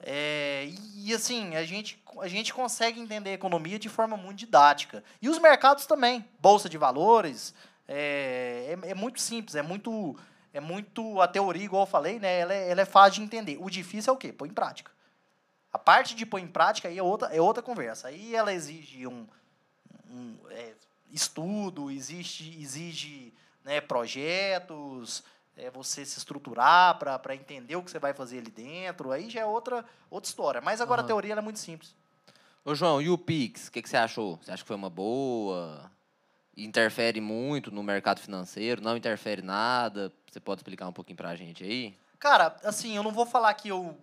[0.00, 5.02] É, e, assim, a gente, a gente consegue entender a economia de forma muito didática.
[5.20, 6.24] E os mercados também.
[6.40, 7.54] Bolsa de valores.
[7.88, 10.16] É, é, é muito simples, é muito,
[10.52, 11.20] é muito.
[11.20, 13.56] A teoria, igual eu falei, né, ela, é, ela é fácil de entender.
[13.60, 14.32] O difícil é o quê?
[14.32, 14.90] Pôr em prática.
[15.72, 18.08] A parte de pôr em prática aí é outra, é outra conversa.
[18.08, 19.26] Aí ela exige um,
[20.10, 20.72] um é,
[21.12, 23.32] estudo, existe, exige
[23.64, 25.22] né, projetos,
[25.56, 29.10] é você se estruturar para entender o que você vai fazer ali dentro.
[29.10, 30.60] Aí já é outra, outra história.
[30.60, 31.04] Mas agora uhum.
[31.04, 31.94] a teoria é muito simples.
[32.64, 33.68] Ô, João, e o Pix?
[33.68, 34.38] O que, que você achou?
[34.42, 35.90] Você acha que foi uma boa?
[36.56, 38.82] Interfere muito no mercado financeiro?
[38.82, 40.12] Não interfere nada?
[40.30, 41.96] Você pode explicar um pouquinho para a gente aí?
[42.18, 43.96] Cara, assim, eu não vou falar que eu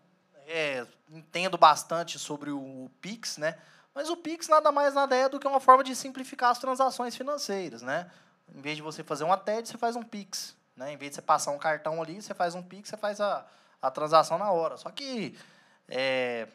[0.47, 3.57] é, entendo bastante sobre o Pix, né?
[3.93, 7.15] Mas o Pix nada mais nada é do que uma forma de simplificar as transações
[7.15, 8.09] financeiras, né?
[8.53, 10.55] Em vez de você fazer uma TED, você faz um Pix.
[10.75, 10.93] Né?
[10.93, 13.45] Em vez de você passar um cartão ali, você faz um Pix, você faz a,
[13.81, 14.77] a transação na hora.
[14.77, 15.37] Só que
[15.87, 16.47] é,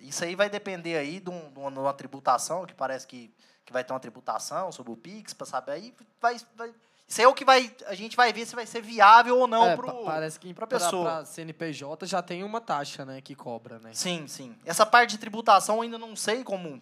[0.00, 3.32] isso aí vai depender aí de, um, de, uma, de, uma, tributação, que parece que,
[3.64, 6.74] que vai ter uma tributação sobre o Pix, para saber aí, vai, vai,
[7.06, 9.46] isso aí é o que vai, a gente vai ver se vai ser viável ou
[9.46, 11.04] não é, para parece que para pessoa.
[11.04, 13.90] Pra CNPJ já tem uma taxa, né, que cobra, né?
[13.92, 14.56] Sim, sim.
[14.64, 16.80] Essa parte de tributação ainda não sei como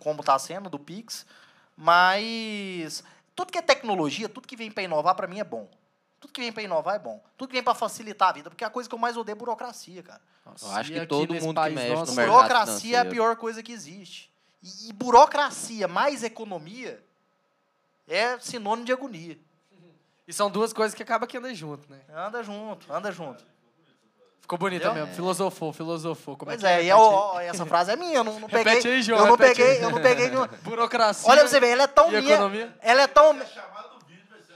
[0.00, 1.26] como está sendo do Pix,
[1.76, 3.02] mas
[3.34, 5.68] tudo que é tecnologia, tudo que vem para inovar para mim é bom.
[6.20, 7.22] Tudo que vem para inovar é bom.
[7.36, 9.38] Tudo que vem para facilitar a vida, porque a coisa que eu mais odeio é
[9.38, 10.20] burocracia, cara.
[10.44, 13.36] Nossa, eu acho que todo mundo que mexe nosso, no mercado Burocracia é a pior
[13.36, 14.32] coisa que existe.
[14.62, 17.04] E, e, burocracia mais economia
[18.08, 19.38] é sinônimo de agonia.
[20.26, 22.00] E são duas coisas que acabam que andam junto, né?
[22.14, 23.44] Anda junto, anda junto.
[24.48, 25.10] Ficou bonita mesmo.
[25.10, 25.14] É.
[25.14, 26.34] Filosofou, filosofou.
[26.34, 28.72] Como pois é, é, e eu, essa frase é minha, eu não, não peguei.
[28.72, 30.48] Repete aí, João, eu não peguei, eu não peguei nenhuma.
[30.64, 31.30] Burocracia.
[31.30, 32.34] Olha pra você ver, ela é tão minha.
[32.34, 32.74] Economia?
[32.80, 33.38] Ela é tão.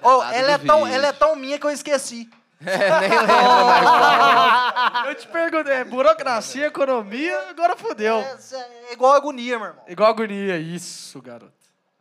[0.03, 2.29] Oh, ela, é tão, ela é tão minha que eu esqueci.
[2.65, 5.09] É, nem lembro mais.
[5.09, 8.19] eu te perguntei, é burocracia, economia, agora fodeu.
[8.19, 9.83] É, é, igual agonia, meu irmão.
[9.89, 11.53] Igual agonia, isso, garoto.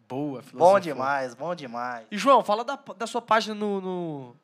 [0.07, 0.73] Boa, filosofia.
[0.73, 2.05] Bom demais, bom demais.
[2.11, 3.81] E, João, fala da, da sua página no...
[3.81, 4.35] no...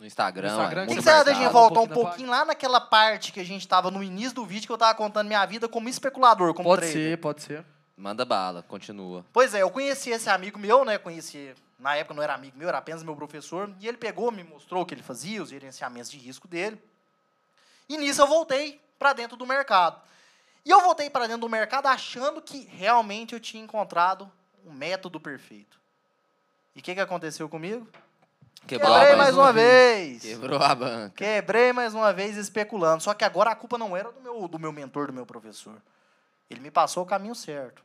[0.00, 0.48] No Instagram.
[0.48, 0.86] No Instagram.
[0.88, 3.38] que, que você acha da gente voltar um pouquinho, um pouquinho lá naquela parte que
[3.38, 6.52] a gente tava no início do vídeo que eu tava contando minha vida como especulador,
[6.54, 7.18] como pode trader.
[7.18, 7.72] Pode ser, pode ser.
[7.96, 9.24] Manda bala, continua.
[9.32, 10.98] Pois é, eu conheci esse amigo meu, né?
[10.98, 14.44] Conheci na época não era amigo meu, era apenas meu professor, e ele pegou, me
[14.44, 16.80] mostrou o que ele fazia, os gerenciamentos de risco dele.
[17.88, 20.00] E nisso eu voltei para dentro do mercado.
[20.64, 24.30] E eu voltei para dentro do mercado achando que realmente eu tinha encontrado
[24.64, 25.76] um método perfeito.
[26.76, 27.86] E o que, que aconteceu comigo?
[28.64, 30.22] Quebrou Quebrei mais uma vez.
[30.22, 31.14] Quebrou a banca.
[31.16, 33.02] Quebrei mais uma vez especulando.
[33.02, 35.82] Só que agora a culpa não era do meu, do meu mentor, do meu professor.
[36.48, 37.82] Ele me passou o caminho certo.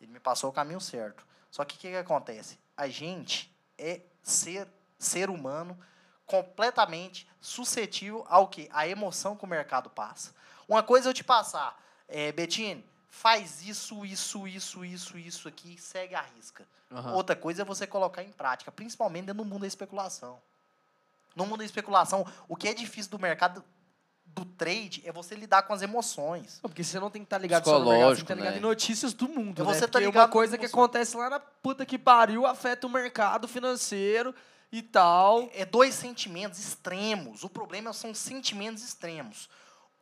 [0.00, 1.26] Ele me passou o caminho certo.
[1.50, 2.56] Só que o que, que acontece?
[2.76, 4.68] A gente é ser,
[4.98, 5.78] ser humano
[6.26, 8.68] completamente suscetível ao que?
[8.72, 10.34] A emoção que o mercado passa.
[10.68, 15.76] Uma coisa é eu te passar, é, Bettine, faz isso, isso, isso, isso, isso aqui,
[15.78, 16.66] segue a risca.
[16.90, 17.14] Uhum.
[17.14, 20.40] Outra coisa é você colocar em prática, principalmente do mundo da especulação.
[21.34, 23.64] No mundo da especulação, o que é difícil do mercado
[24.34, 26.58] do trade é você lidar com as emoções.
[26.60, 28.34] Porque você não tem que estar tá ligado só no mercado, você tem que estar
[28.34, 28.58] tá ligado né?
[28.58, 29.86] em notícias do mundo, é você né?
[29.86, 34.34] Tá ligado uma coisa que acontece lá na puta que pariu afeta o mercado financeiro
[34.70, 35.42] e tal.
[35.52, 37.44] É, é dois sentimentos extremos.
[37.44, 39.48] O problema são sentimentos extremos.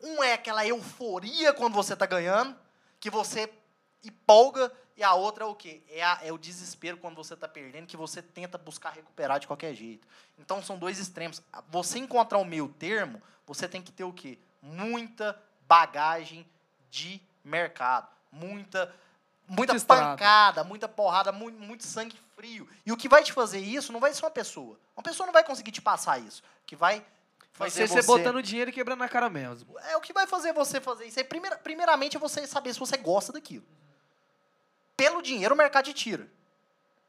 [0.03, 2.57] Um é aquela euforia quando você está ganhando,
[2.99, 3.51] que você
[4.05, 5.83] empolga, e a outra é o quê?
[5.89, 9.47] É, a, é o desespero quando você está perdendo, que você tenta buscar recuperar de
[9.47, 10.07] qualquer jeito.
[10.39, 11.43] Então são dois extremos.
[11.69, 14.39] Você encontrar o meio termo, você tem que ter o quê?
[14.63, 16.47] Muita bagagem
[16.91, 18.09] de mercado.
[18.31, 18.95] Muita,
[19.49, 22.69] muita pancada, muita porrada, muito, muito sangue frio.
[22.85, 24.79] E o que vai te fazer isso não vai ser uma pessoa.
[24.97, 26.43] Uma pessoa não vai conseguir te passar isso.
[26.63, 27.05] O que vai
[27.55, 29.79] Vai ser você botando dinheiro e quebrando a cara mesmo.
[29.81, 31.19] É o que vai fazer você fazer isso.
[31.19, 33.65] Aí, primeira, primeiramente, é você saber se você gosta daquilo.
[35.01, 36.29] Pelo dinheiro, o mercado te tira.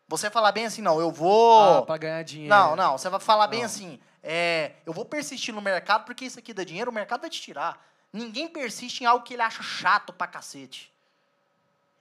[0.07, 1.79] Você falar bem assim, não, eu vou.
[1.79, 2.53] Ah, pra ganhar dinheiro.
[2.53, 2.97] Não, não.
[2.97, 6.63] Você vai falar bem assim, é, eu vou persistir no mercado porque isso aqui dá
[6.63, 7.85] dinheiro, o mercado vai te tirar.
[8.13, 10.91] Ninguém persiste em algo que ele acha chato pra cacete.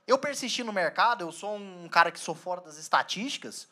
[0.07, 3.69] Eu persisti no mercado, eu sou um cara que sou fora das estatísticas,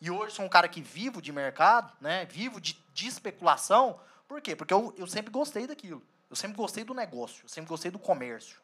[0.00, 2.24] e hoje sou um cara que vivo de mercado, né?
[2.26, 4.00] vivo de, de especulação.
[4.26, 4.56] Por quê?
[4.56, 6.02] Porque eu, eu sempre gostei daquilo.
[6.28, 8.58] Eu sempre gostei do negócio, eu sempre gostei do comércio.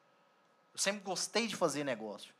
[0.72, 2.34] Eu sempre gostei de fazer negócio.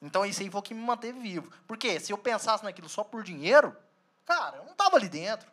[0.00, 1.50] Então isso aí foi o que me manteve vivo.
[1.66, 3.76] Porque se eu pensasse naquilo só por dinheiro,
[4.24, 5.48] cara, eu não estava ali dentro.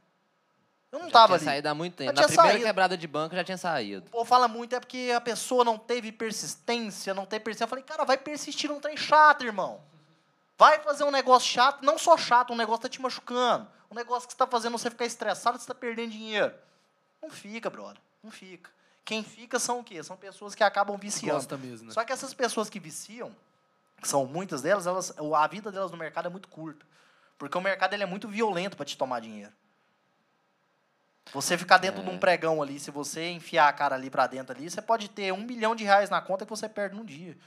[0.91, 1.43] Eu não estava ali.
[1.43, 2.13] saído há muito tempo.
[2.13, 2.65] Na primeira saído.
[2.65, 4.07] quebrada de banco já tinha saído.
[4.11, 7.65] O fala muito é porque a pessoa não teve persistência, não teve persistência.
[7.65, 9.81] Eu falei, cara, vai persistir num trem chato, irmão.
[10.55, 13.67] Vai fazer um negócio chato, não só chato, um negócio tá te machucando.
[13.89, 16.53] Um negócio que está fazendo você ficar estressado, você está perdendo dinheiro.
[17.21, 18.01] Não fica, brother.
[18.23, 18.69] Não fica.
[19.03, 20.01] Quem fica são o quê?
[20.03, 21.33] São pessoas que acabam viciando.
[21.33, 21.93] Gosta mesmo, né?
[21.93, 23.35] Só que essas pessoas que viciam, que
[24.07, 26.85] são muitas delas, elas, a vida delas no mercado é muito curta.
[27.37, 29.51] Porque o mercado ele é muito violento para te tomar dinheiro.
[31.33, 34.55] Você ficar dentro de um pregão ali, se você enfiar a cara ali para dentro
[34.55, 37.37] ali, você pode ter um milhão de reais na conta que você perde num dia.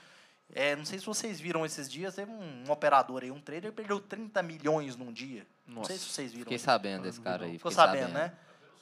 [0.55, 3.73] É, não sei se vocês viram esses dias, teve um, um operador aí, um trader,
[3.73, 5.47] perdeu 30 milhões num dia.
[5.67, 6.45] Não sei se vocês viram.
[6.45, 7.59] Fiquei sabendo desse cara aí.
[7.59, 8.33] Ficou fiquei sabendo, né?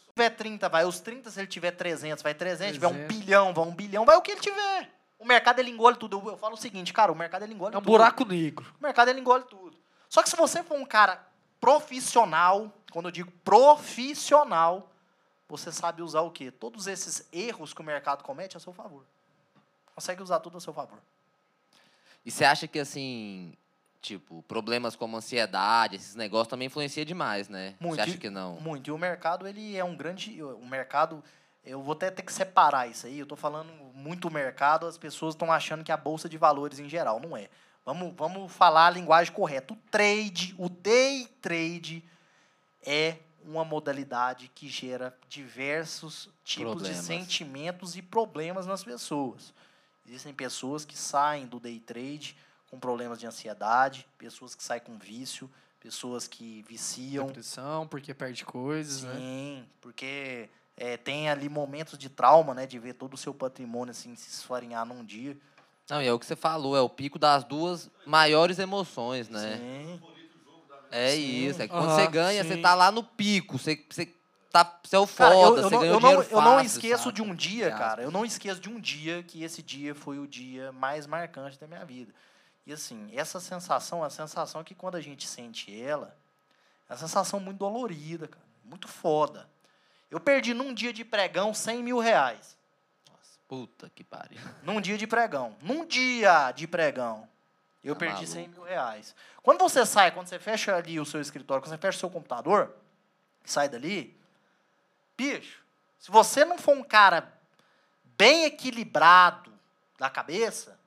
[0.06, 3.06] Se tiver 30, vai os 30, se ele tiver 300, vai 300, se tiver um
[3.06, 3.16] 300.
[3.16, 4.93] bilhão, vai um bilhão, vai o que ele tiver.
[5.24, 6.18] O mercado ele engole tudo.
[6.18, 7.90] Eu, eu falo o seguinte, cara, o mercado ele engole É um tudo.
[7.90, 8.66] buraco negro.
[8.78, 9.74] O mercado ele engole tudo.
[10.06, 11.26] Só que se você for um cara
[11.58, 14.92] profissional, quando eu digo profissional,
[15.48, 16.50] você sabe usar o quê?
[16.50, 19.02] Todos esses erros que o mercado comete a seu favor.
[19.94, 20.98] Consegue usar tudo a seu favor.
[22.22, 23.54] E você acha que, assim,
[24.02, 27.74] tipo, problemas como ansiedade, esses negócios também influenciam demais, né?
[27.80, 27.94] Muito.
[27.96, 28.60] Você acha que não?
[28.60, 28.88] Muito.
[28.88, 30.42] E o mercado, ele é um grande.
[30.42, 31.24] O mercado.
[31.64, 33.18] Eu vou até ter que separar isso aí.
[33.18, 36.78] Eu estou falando muito mercado, as pessoas estão achando que é a bolsa de valores
[36.78, 37.20] em geral.
[37.20, 37.48] Não é.
[37.84, 39.72] Vamos, vamos falar a linguagem correta.
[39.72, 42.04] O trade, o day trade,
[42.82, 47.04] é uma modalidade que gera diversos tipos de Problemas.
[47.04, 49.52] sentimentos e problemas nas pessoas.
[50.06, 52.36] Existem pessoas que saem do day trade
[52.70, 57.26] com problemas de ansiedade, pessoas que saem com vício, pessoas que viciam.
[57.26, 59.14] Depressão, porque perde coisas, né?
[59.16, 62.66] Sim, porque é, tem ali momentos de trauma, né?
[62.66, 65.36] De ver todo o seu patrimônio assim se esfarinhar num dia.
[65.88, 69.58] Não, e é o que você falou, é o pico das duas maiores emoções, né?
[69.58, 70.00] Sim.
[70.90, 71.48] É Sim.
[71.48, 72.62] isso, é que quando Aham, você ganha, você sim.
[72.62, 74.08] tá lá no pico, você, você,
[74.50, 76.40] tá, você é o Cara, foda, eu, eu você não, ganhou eu, não, dinheiro eu
[76.40, 77.14] não fácil, esqueço sabe?
[77.16, 78.02] de um dia, cara.
[78.02, 81.66] Eu não esqueço de um dia que esse dia foi o dia mais marcante da
[81.66, 82.14] minha vida.
[82.66, 86.16] E assim, essa sensação, a sensação é que quando a gente sente ela,
[86.88, 88.44] é uma sensação muito dolorida, cara.
[88.64, 89.46] Muito foda.
[90.14, 92.56] Eu perdi num dia de pregão 100 mil reais.
[93.48, 94.38] Puta que pariu.
[94.62, 95.56] Num dia de pregão.
[95.60, 97.28] Num dia de pregão.
[97.82, 98.32] Eu Tá perdi maluco.
[98.32, 99.12] 100 mil reais.
[99.42, 102.10] Quando você sai, quando você fecha ali o seu escritório, quando você fecha o seu
[102.10, 102.72] computador,
[103.44, 104.16] e sai dali,
[105.18, 105.58] bicho,
[105.98, 107.32] se você não for um cara
[108.16, 109.52] bem equilibrado
[109.98, 110.78] da cabeça,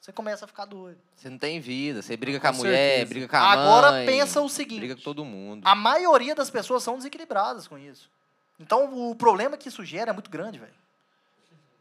[0.00, 0.98] você começa a ficar doido.
[1.14, 3.08] Você não tem vida, você briga com a Com mulher, certeza.
[3.08, 3.48] briga com a mãe.
[3.50, 4.80] Agora pensa o seguinte.
[4.80, 5.64] Briga com todo mundo.
[5.64, 8.10] A maioria das pessoas são desequilibradas com isso.
[8.58, 10.72] Então, o problema que isso gera é muito grande, velho.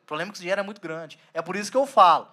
[0.03, 1.19] O problema que isso gera é muito grande.
[1.34, 2.28] É por isso que eu falo.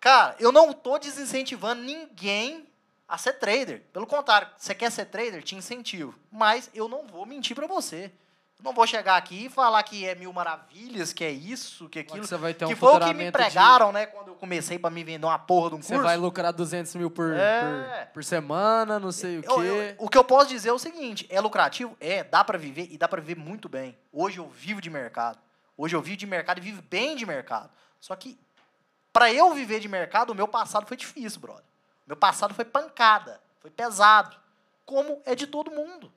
[0.00, 2.66] Cara, eu não tô desincentivando ninguém
[3.08, 3.82] a ser trader.
[3.92, 6.14] Pelo contrário, você quer ser trader, te incentivo.
[6.30, 8.10] Mas eu não vou mentir para você.
[8.58, 11.98] Eu não vou chegar aqui e falar que é mil maravilhas, que é isso, que
[11.98, 12.22] é aquilo.
[12.22, 14.06] que você vai ter um que foi o que me faturamento de- pregaram, né,
[14.36, 16.04] comecei para me vender uma porra de um Você curso.
[16.04, 18.04] vai lucrar 200 mil por, É.
[18.06, 19.96] por, por semana, não sei o Eu- quê.
[19.98, 21.96] eu- o que eu posso dizer é o seguinte: é lucrativo?
[22.00, 23.96] É, dá pra viver e dá pra viver muito bem.
[24.12, 25.38] Hoje eu vivo de mercado.
[25.76, 27.70] Hoje eu vivo de mercado e vivo bem de mercado.
[28.00, 28.38] Só que,
[29.12, 31.64] pra eu viver de mercado, o meu passado foi difícil, brother.
[32.06, 34.36] Meu passado foi pancada, foi pesado.
[34.84, 36.12] Como é de todo mundo.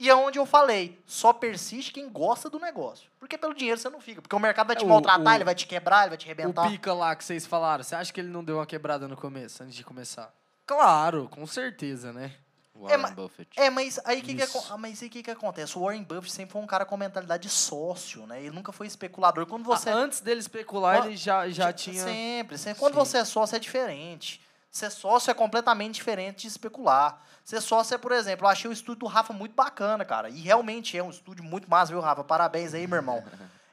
[0.00, 3.10] E é onde eu falei, só persiste quem gosta do negócio.
[3.20, 4.22] Porque pelo dinheiro você não fica.
[4.22, 6.16] Porque o mercado vai te É, o- maltratar, o- ele vai te quebrar, ele vai
[6.18, 6.68] te O arrebentar.
[6.70, 9.62] pica lá que vocês falaram, você acha que ele não deu uma quebrada no começo,
[9.62, 10.32] antes de começar?
[10.66, 12.32] Claro, com certeza, né?
[12.74, 13.50] Warren mas- Buffett.
[13.60, 15.76] É, mas aí que que, ah, mas aí que que acontece?
[15.76, 18.40] O Warren Buffett sempre foi um cara com mentalidade de sócio, né?
[18.40, 19.44] Ele nunca foi especulador.
[19.44, 22.02] Quando você Ah, antes dele especular, ele já, já tinha.
[22.02, 22.80] sempre, sempre.
[22.80, 22.98] Quando Sim.
[23.00, 24.40] você é sócio é diferente.
[24.70, 27.20] Ser sócio é completamente diferente de especular.
[27.50, 30.30] Ser sócio é, por exemplo, eu achei o estúdio do Rafa muito bacana, cara.
[30.30, 32.22] E realmente é um estúdio muito massa, viu, Rafa?
[32.22, 33.24] Parabéns aí, meu irmão.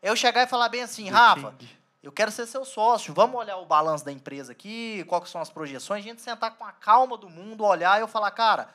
[0.01, 1.53] Eu chegar e falar bem assim, Rafa,
[2.01, 3.13] eu quero ser seu sócio.
[3.13, 6.57] Vamos olhar o balanço da empresa aqui, quais que são as projeções, a gente sentar
[6.57, 8.67] com a calma do mundo, olhar e eu falar, cara,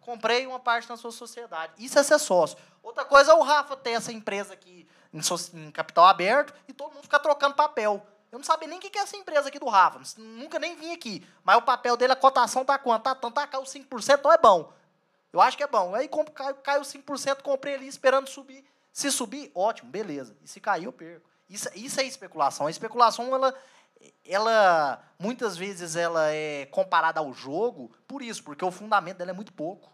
[0.00, 1.72] comprei uma parte na sua sociedade.
[1.76, 2.56] Isso é ser sócio.
[2.80, 7.02] Outra coisa é o Rafa ter essa empresa aqui em capital aberto e todo mundo
[7.02, 8.06] ficar trocando papel.
[8.32, 10.00] Eu não sabia nem o que é essa empresa aqui do Rafa.
[10.18, 11.22] Nunca nem vim aqui.
[11.44, 13.02] Mas o papel dele, a cotação tá quanto?
[13.04, 14.72] Tá tanto, tá, caiu 5%, então é bom.
[15.30, 15.94] Eu acho que é bom.
[15.94, 18.64] Aí compro, caiu, caiu 5%, comprei ali esperando subir.
[18.90, 20.34] Se subir, ótimo, beleza.
[20.42, 21.28] E se cair, eu perco.
[21.48, 22.66] Isso, isso é especulação.
[22.66, 23.54] A especulação, ela,
[24.24, 29.34] ela muitas vezes ela é comparada ao jogo por isso, porque o fundamento dela é
[29.34, 29.92] muito pouco.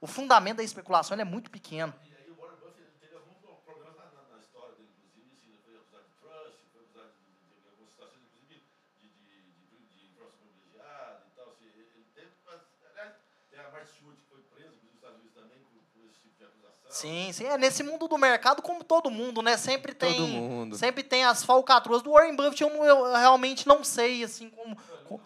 [0.00, 1.94] O fundamento da especulação é muito pequeno.
[2.04, 4.90] E aí o Warren Buffett ele teve alguns pro- problemas na, na, na história dele,
[4.94, 8.62] inclusive, assim, ele foi acusado de trust, foi acusado de, de, de algumas situações, inclusive,
[9.02, 11.46] de, de, de, de informação privilegiada e tal.
[11.50, 12.60] Assim, ele ele teve, mas,
[12.94, 13.12] aliás,
[13.50, 16.18] tem a Martin Stewart que foi preso, inclusive, nos Estados Unidos também, por, por esse
[16.22, 16.77] tipo de acusação.
[16.88, 17.44] Sim, sim.
[17.44, 19.56] É nesse mundo do mercado, como todo mundo, né?
[19.56, 20.14] Sempre tem.
[20.14, 20.76] Todo mundo.
[20.76, 22.62] Sempre tem as falcatruas do Warren Buffett.
[22.62, 24.76] Eu, eu realmente não sei, assim, como.
[25.04, 25.20] como-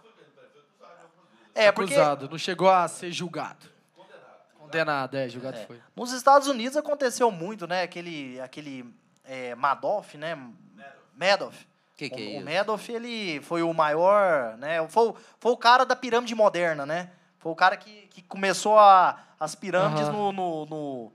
[1.54, 3.66] É, porque Acusado, não chegou a ser julgado.
[3.94, 4.58] Condenado.
[4.58, 5.80] Condenado, é, julgado foi.
[5.94, 7.82] nos Estados Unidos aconteceu muito, né?
[7.82, 8.84] Aquele, aquele
[9.24, 10.36] é, Madoff, né?
[11.14, 11.66] Madoff.
[11.96, 12.44] Que que o, é o isso?
[12.44, 14.86] Madoff, ele foi o maior, né?
[14.88, 17.10] Foi, o- foi o cara da pirâmide moderna, né?
[17.38, 21.12] Foi o cara que, que começou a, as pirâmides no, no, no,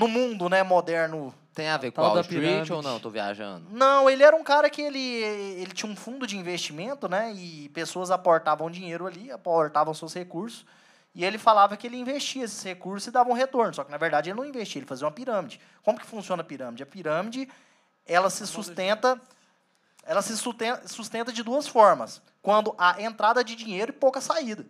[0.00, 1.34] no mundo, né, moderno.
[1.54, 2.72] Tem a ver com Wall Street pirâmide.
[2.72, 2.98] ou não?
[2.98, 3.66] Tô viajando.
[3.70, 7.32] Não, ele era um cara que ele, ele tinha um fundo de investimento, né?
[7.34, 10.64] E pessoas aportavam dinheiro ali, aportavam seus recursos.
[11.14, 13.74] E ele falava que ele investia esses recursos e dava um retorno.
[13.74, 15.60] Só que, na verdade, ele não investia, ele fazia uma pirâmide.
[15.82, 16.82] Como que funciona a pirâmide?
[16.82, 17.48] A pirâmide,
[18.06, 19.20] ela se sustenta...
[20.06, 22.22] Ela se sustenta, sustenta de duas formas.
[22.40, 24.64] Quando há entrada de dinheiro e pouca saída.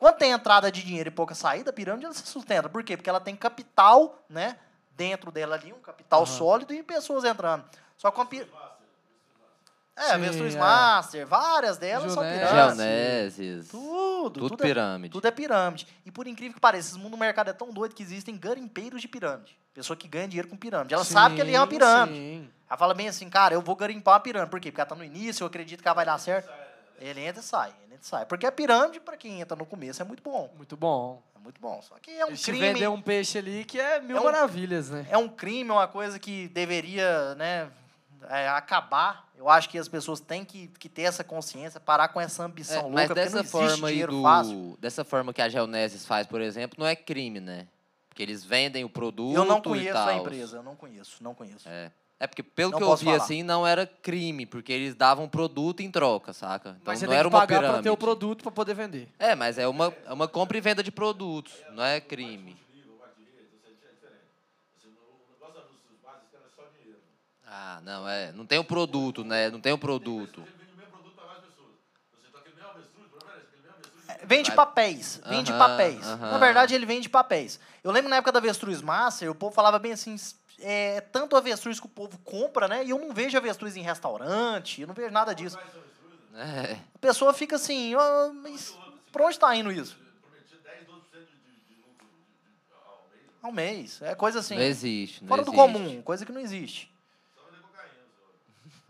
[0.00, 2.70] Quando tem entrada de dinheiro e pouca saída, a pirâmide ela se sustenta.
[2.70, 2.96] Por quê?
[2.96, 4.56] Porque ela tem capital, né?
[4.96, 7.64] Dentro dela ali, um capital sólido e pessoas entrando.
[7.98, 8.40] Só com a pi...
[9.96, 10.58] É, Sim, Avestruz é.
[10.58, 12.48] Master, várias delas são Geonese.
[12.48, 12.76] pirâmides.
[13.36, 13.68] Geonesis.
[13.68, 15.12] Tudo, Tudo tudo, é, pirâmide.
[15.12, 15.86] tudo é pirâmide.
[16.06, 19.02] E por incrível que pareça, esse mundo do mercado é tão doido que existem garimpeiros
[19.02, 19.54] de pirâmide.
[19.74, 20.94] Pessoa que ganha dinheiro com pirâmide.
[20.94, 22.18] Ela sabe que ali é uma Sim, pirâmide.
[22.18, 22.50] sim.
[22.68, 24.50] Ela fala bem assim, cara, eu vou garimpar uma pirâmide.
[24.50, 24.70] Por quê?
[24.70, 26.50] Porque ela tá no início, eu acredito que ela vai dar certo.
[26.98, 27.70] Ele entra e sai,
[28.00, 28.26] ele entra e sai.
[28.26, 30.50] Porque a pirâmide, para quem entra no começo, é muito bom.
[30.56, 31.22] Muito bom.
[31.34, 31.80] É muito bom.
[31.82, 32.60] Só que é um Eles crime.
[32.72, 35.06] vender um peixe ali que é mil É um- maravilhas, né?
[35.10, 37.70] É um crime, é uma coisa que deveria, né,
[38.28, 39.28] é, acabar.
[39.36, 42.46] Eu acho que as pessoas têm que, que ter essa consciência, parar com essa É,
[42.46, 44.76] ambição louca, mas dessa forma do, fácil.
[44.78, 47.66] dessa forma que a Geonesis faz, por exemplo, não é crime, né?
[48.10, 51.34] Porque eles vendem o produto Eu não e conheço a empresa, eu não conheço, não
[51.34, 51.66] conheço.
[51.66, 51.90] É.
[52.22, 53.16] É porque, pelo Não que eu vi falar.
[53.16, 56.76] assim, não era crime, porque eles davam produto em troca, saca?
[56.80, 57.72] Então Mas você não tem era que uma pagar pirâmide.
[57.72, 59.08] pra ter o produto pra poder vender.
[59.18, 62.58] É, mas é uma, é uma compra e venda de produtos, não é crime.
[67.46, 68.30] Ah, não, é.
[68.32, 69.50] Não tem o produto, né?
[69.50, 70.40] Não tem o produto.
[70.40, 71.68] Ele vende o mesmo produto para várias pessoas.
[72.12, 73.74] Você aquele mesmo avestruz, por exemplo, aquele mesmo
[74.06, 74.28] avestruz.
[74.28, 76.06] Vende Vai- papéis, vende Aham, papéis.
[76.06, 76.30] aham.
[76.30, 77.58] Na verdade, ele vende papéis.
[77.82, 80.14] Eu lembro na época da Avestruz Master, o povo falava bem assim,
[80.60, 82.84] é tanto avestruz que o povo compra, né?
[82.84, 85.58] E eu não vejo avestruz em restaurante, eu não vejo nada disso.
[86.34, 86.76] É.
[86.94, 88.76] A pessoa fica assim, "Ah, mas
[89.10, 89.98] pra onde tá indo isso?
[90.22, 93.28] Prometia 10, 12% de, de, de lucro de, de, ao mês.
[93.42, 94.02] Ao mês.
[94.02, 95.22] É coisa assim, Não existe.
[95.22, 95.56] Não fora do existe.
[95.72, 96.90] comum, coisa que não existe.
[97.34, 97.90] Só vender cocaína.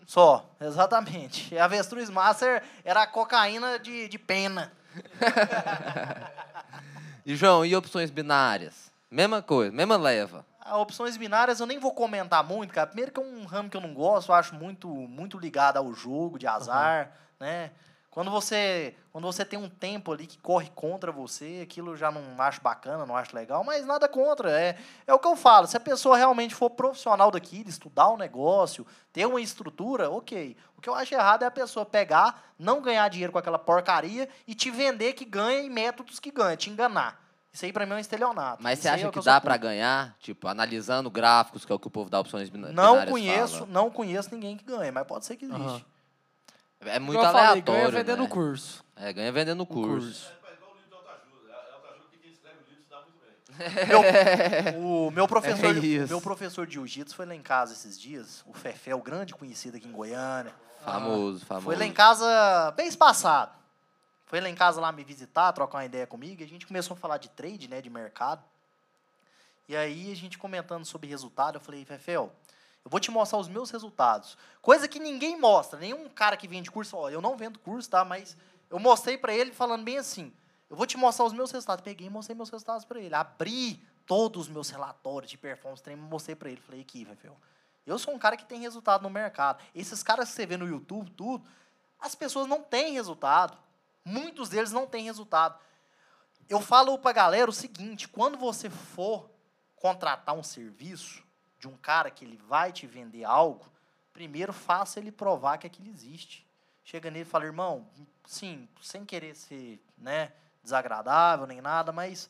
[0.07, 0.51] Só.
[0.61, 1.57] Só, exatamente.
[1.57, 4.73] A Avestruz Master era a cocaína de, de pena.
[7.25, 8.91] E, João, e opções binárias?
[9.11, 10.45] Mesma coisa, mesma leva.
[10.73, 12.87] Opções binárias eu nem vou comentar muito, cara.
[12.87, 15.93] Primeiro que é um ramo que eu não gosto, eu acho muito, muito ligado ao
[15.95, 17.71] jogo de azar, né?
[18.11, 22.11] Quando você, quando você tem um tempo ali que corre contra você, aquilo eu já
[22.11, 24.51] não acho bacana, não acho legal, mas nada contra.
[24.51, 25.69] É, é o que eu falo.
[25.69, 30.57] Se a pessoa realmente for profissional daquilo, estudar o negócio, ter uma estrutura, ok.
[30.77, 34.29] O que eu acho errado é a pessoa pegar, não ganhar dinheiro com aquela porcaria
[34.45, 37.30] e te vender que ganha em métodos que ganha, te enganar.
[37.53, 38.63] Isso aí pra mim é um estelionato.
[38.63, 39.69] Mas Isso você é acha o que sou dá pra contra.
[39.69, 40.17] ganhar?
[40.21, 43.55] Tipo, analisando gráficos, que é o que o povo da opções bina- Não binárias conheço,
[43.59, 43.67] fala.
[43.71, 45.61] não conheço ninguém que ganhe, mas pode ser que existe.
[45.61, 45.83] Aham.
[46.83, 48.29] É muito eu falei, aleatório, ganha vendendo né?
[48.29, 48.85] curso.
[48.97, 50.33] É, ganha vendendo curso.
[50.49, 51.53] É igual o livro de autoajuda.
[51.53, 54.79] É autoajuda que quem escreve o livro se dá muito bem.
[54.81, 58.55] O meu professor, É meu professor de jiu-jitsu foi lá em casa esses dias, o
[58.55, 60.55] Fefé, o grande conhecido aqui em Goiânia.
[60.85, 61.67] Famoso, famoso.
[61.67, 63.60] Foi lá em casa mês passado.
[64.31, 66.95] Foi lá em casa lá me visitar, trocar uma ideia comigo, e a gente começou
[66.95, 68.45] a falar de trade, né, de mercado.
[69.69, 72.33] E aí a gente comentando sobre resultado, eu falei, Fefel,
[72.85, 74.39] eu vou te mostrar os meus resultados.
[74.63, 78.05] Coisa que ninguém mostra, nenhum cara que vende curso, ó, eu não vendo curso, tá?
[78.05, 78.37] Mas
[78.71, 80.33] eu mostrei pra ele falando bem assim,
[80.71, 81.83] eu vou te mostrar os meus resultados.
[81.83, 83.13] Peguei e mostrei meus resultados pra ele.
[83.13, 86.61] Abri todos os meus relatórios de performance, treino, mostrei pra ele.
[86.61, 87.37] Falei, aqui, Fefel,
[87.85, 89.61] eu sou um cara que tem resultado no mercado.
[89.75, 91.45] Esses caras que você vê no YouTube, tudo,
[91.99, 93.59] as pessoas não têm resultado.
[94.05, 95.59] Muitos deles não têm resultado.
[96.49, 99.31] Eu falo pra galera o seguinte: quando você for
[99.77, 101.23] contratar um serviço
[101.59, 103.65] de um cara que ele vai te vender algo,
[104.13, 106.47] primeiro faça ele provar que aquilo existe.
[106.83, 107.87] Chega nele e fala, irmão,
[108.27, 110.33] sim, sem querer ser né,
[110.63, 112.29] desagradável nem nada, mas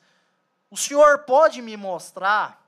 [0.70, 2.60] o senhor pode me mostrar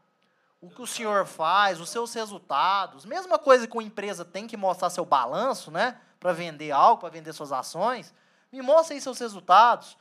[0.60, 4.56] o que o senhor faz, os seus resultados, mesma coisa que uma empresa tem que
[4.56, 8.14] mostrar seu balanço, né, para vender algo, para vender suas ações,
[8.52, 9.96] me mostre aí seus resultados.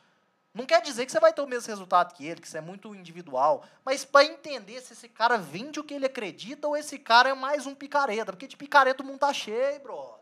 [0.53, 2.61] Não quer dizer que você vai ter o mesmo resultado que ele, que isso é
[2.61, 6.99] muito individual, mas para entender se esse cara vende o que ele acredita ou esse
[6.99, 10.19] cara é mais um picareta, porque de picareta o mundo tá cheio, brother.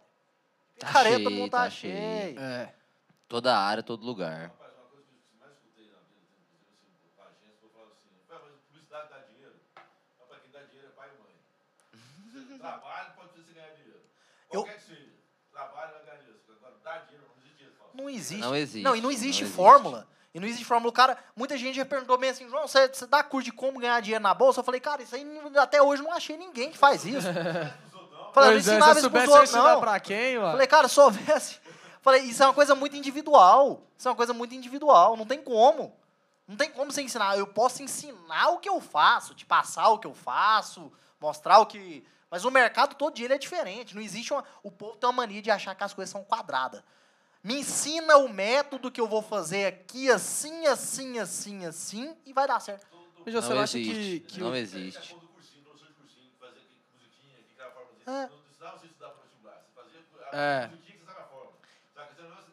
[0.77, 1.93] Tá Picareta o cheio, mundo tá, tá cheio.
[2.36, 2.39] cheio.
[2.39, 2.73] É.
[3.27, 4.49] Toda área, todo lugar.
[4.49, 7.89] Rapaz, uma coisa que eu mais escutei na vida, inclusive assim, pra agência, eu falo
[7.91, 9.55] assim, "Ué, mas publicidade dá dinheiro.
[10.19, 11.36] Rapaz, quem dá dinheiro é pai e mãe.
[12.47, 14.01] Você trabalha, pode ser você ganhar dinheiro.
[14.53, 15.09] Eu- Qualquer seja.
[15.51, 16.39] Trabalho vai ganhar dinheiro.
[16.55, 17.25] Agora, dá dinheiro,
[18.00, 18.41] não existe.
[18.41, 18.84] Não existe.
[18.84, 19.56] Não existe, e não existe não existe.
[19.56, 20.08] fórmula.
[20.34, 20.89] E não existe fórmula.
[20.89, 23.80] O cara, muita gente já perguntou bem assim, João, você, você dá curso de como
[23.80, 24.60] ganhar dinheiro na bolsa?
[24.60, 25.26] Eu falei, cara, isso aí
[25.58, 27.28] até hoje não achei ninguém que faz isso.
[28.34, 29.80] falei, Pois não é, ensinava se isso eu pros outros, não.
[29.80, 30.52] pra quem, ó?
[30.52, 31.60] Falei, cara, se houvesse.
[32.02, 33.82] Falei, isso é uma coisa muito individual.
[33.97, 35.18] Isso é uma coisa muito individual.
[35.18, 35.93] Não tem como.
[36.47, 37.38] Não tem como você ensinar.
[37.38, 41.66] Eu posso ensinar o que eu faço, te passar o que eu faço, mostrar o
[41.66, 42.04] que.
[42.32, 43.93] Mas o mercado todo dia ele é diferente.
[43.93, 44.43] Não existe uma.
[44.64, 46.82] O povo tem uma mania de achar que as coisas são quadradas.
[47.44, 52.48] Me ensina o método que eu vou fazer aqui, assim, assim, assim, assim, e vai
[52.48, 52.86] dar certo.
[53.26, 54.20] Mas você Não acha que, existe.
[54.28, 55.00] que Não o- existe.
[55.00, 55.30] que que-
[58.04, 58.30] que É.
[60.32, 60.68] É.
[60.68, 61.52] musiquinha que você sabe a forma.
[61.96, 62.10] Sabe?
[62.16, 62.44] Você, não, você,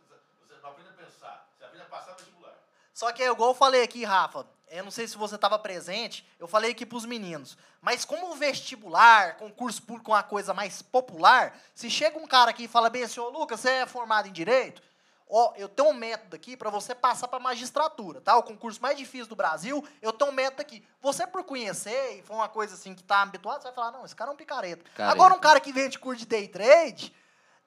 [0.49, 2.55] você não aprende a pensar, você aprende a passar no vestibular.
[2.95, 6.27] Só que é igual eu falei aqui, Rafa, eu não sei se você estava presente,
[6.39, 10.53] eu falei aqui para os meninos, mas como o vestibular, concurso público é uma coisa
[10.53, 13.87] mais popular, se chega um cara aqui e fala bem assim, ô Lucas, você é
[13.87, 14.83] formado em Direito?
[15.29, 18.37] Ó, eu tenho um método aqui para você passar para magistratura, tá?
[18.37, 20.87] O concurso mais difícil do Brasil, eu tenho um método aqui.
[21.01, 24.05] Você por conhecer e foi uma coisa assim que tá habituado, você vai falar, não,
[24.05, 24.85] esse cara é um picareta.
[24.95, 25.13] Careta.
[25.13, 27.13] Agora um cara que vende curso de day trade,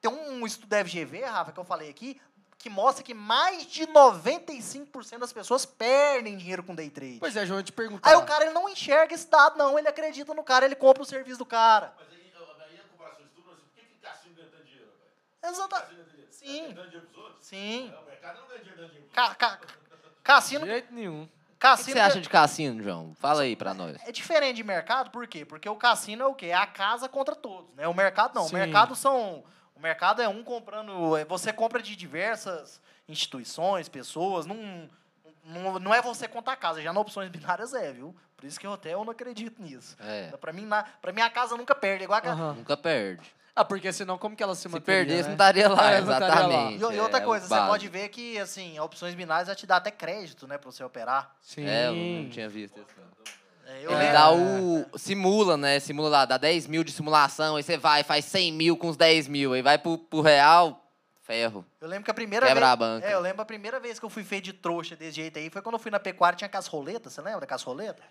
[0.00, 2.18] tem um estudo da FGV, Rafa, que eu falei aqui,
[2.60, 7.16] que mostra que mais de 95% das pessoas perdem dinheiro com day trade.
[7.18, 8.08] Pois é, João, eu te perguntar.
[8.08, 9.78] Aí o cara ele não enxerga esse dado, não.
[9.78, 11.94] Ele acredita no cara, ele compra o serviço do cara.
[11.98, 14.90] Mas aí, a comparação de estudo, assim, por que, que cassino ganha tanto dinheiro,
[15.42, 15.52] velho?
[15.54, 15.80] Exata.
[15.80, 16.28] Cassino ganha dinheiro.
[16.30, 16.74] Sim.
[16.74, 17.46] Dinheiro pros outros?
[17.46, 17.92] Sim.
[17.94, 19.60] É, O mercado não ganha dinheiro, dando dinheiro pros Ca, ca,
[20.22, 20.64] cassino.
[20.66, 21.22] De jeito nenhum.
[21.22, 23.14] O que cassino você acha de cassino, João?
[23.18, 23.96] Fala aí pra nós.
[24.06, 25.46] É diferente de mercado, por quê?
[25.46, 26.46] Porque o cassino é o quê?
[26.46, 27.88] É a casa contra todos, né?
[27.88, 28.44] O mercado não.
[28.48, 28.56] Sim.
[28.56, 29.42] O mercado são.
[29.80, 31.16] O mercado é um comprando.
[31.16, 32.78] é, Você compra de diversas
[33.08, 34.44] instituições, pessoas.
[34.44, 34.86] Não,
[35.42, 36.82] não, não é você contra a casa.
[36.82, 38.14] Já na opções binárias é, viu?
[38.36, 39.96] Por isso que o hotel eu não acredito nisso.
[39.98, 40.32] É.
[40.38, 42.02] Pra mim, na, pra mim, a casa nunca perde.
[42.02, 42.52] é Igual a Aham.
[42.58, 43.34] Nunca perde.
[43.56, 45.28] Ah, porque senão como que ela se Se manteria, perdesse, né?
[45.28, 46.26] não estaria lá, É, estaria lá.
[46.26, 46.84] exatamente.
[46.84, 49.66] E, e outra é, coisa, você pode ver que, assim, a opções binárias vai te
[49.66, 51.34] dar até crédito, né, pra você operar.
[51.40, 51.64] Sim.
[51.66, 52.86] É, eu não tinha visto isso.
[53.70, 54.84] É, eu Ele dá o.
[54.98, 55.78] Simula, né?
[55.78, 58.96] Simula lá, dá 10 mil de simulação, aí você vai, faz 100 mil com os
[58.96, 60.82] 10 mil, aí vai pro, pro real,
[61.22, 61.64] ferro.
[61.80, 62.72] Eu lembro que a primeira Quebra vez.
[62.72, 63.06] a banca.
[63.06, 65.48] É, eu lembro a primeira vez que eu fui feito de trouxa desse jeito aí
[65.50, 68.04] foi quando eu fui na pecuária tinha aquelas roletas, você lembra daquelas roletas?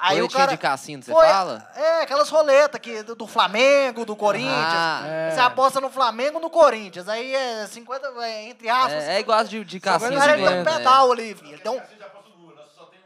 [0.00, 1.70] Aí o Roletinha cara de cassino, você foi- fala?
[1.76, 4.52] É, aquelas roletas que do, do Flamengo, do Corinthians.
[4.52, 5.30] Ah, é.
[5.30, 7.08] Você aposta no Flamengo no Corinthians.
[7.08, 9.04] Aí é 50, é, entre aspas.
[9.04, 10.76] É, é igual de, de cassino o cara ele deu um mesmo, né?
[10.78, 11.52] pedal ali, filho.
[11.52, 12.56] Ele deu um- Cassino já posta no Google,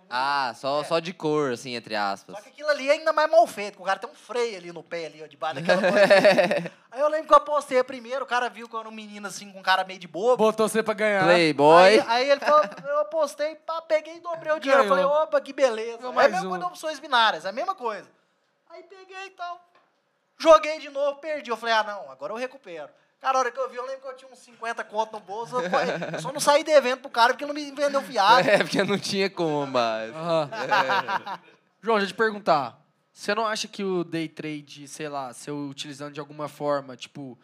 [0.08, 0.80] nós só um.
[0.80, 2.34] Ah, só, só de cor, assim, entre aspas.
[2.36, 4.56] Só que aquilo ali é ainda mais mal feito, que o cara tem um freio
[4.56, 6.72] ali no pé, ali, ó, debaixo daquela coisa.
[6.90, 9.26] Aí eu lembro que eu apostei primeiro, o cara viu que eu era um menino
[9.28, 10.36] assim, com cara meio de bobo.
[10.36, 11.24] Botou você pra ganhar.
[11.24, 11.82] Playboy.
[11.82, 14.84] Aí, aí ele falou, eu apostei, pá, peguei e dobrei o dinheiro.
[14.84, 15.22] Eu falei, Ganhou.
[15.22, 15.98] opa, que beleza.
[15.98, 16.50] Ganhou É mesma um.
[16.50, 18.08] coisa de opções binárias, é a mesma coisa.
[18.70, 19.60] Aí peguei e tal.
[20.38, 21.50] Joguei de novo, perdi.
[21.50, 22.88] Eu falei, ah, não, agora eu recupero.
[23.20, 25.20] Cara, a hora que eu vi, eu lembro que eu tinha uns 50 conto no
[25.20, 25.56] bolso.
[25.56, 28.46] Eu, falei, eu só não saí devendo pro cara porque não me vendeu fiado.
[28.48, 30.14] É, porque não tinha como mais.
[30.14, 30.50] Aham.
[31.82, 32.80] João, deixa eu te perguntar.
[33.12, 36.96] Você não acha que o day trade, sei lá, se eu utilizando de alguma forma,
[36.96, 37.36] tipo,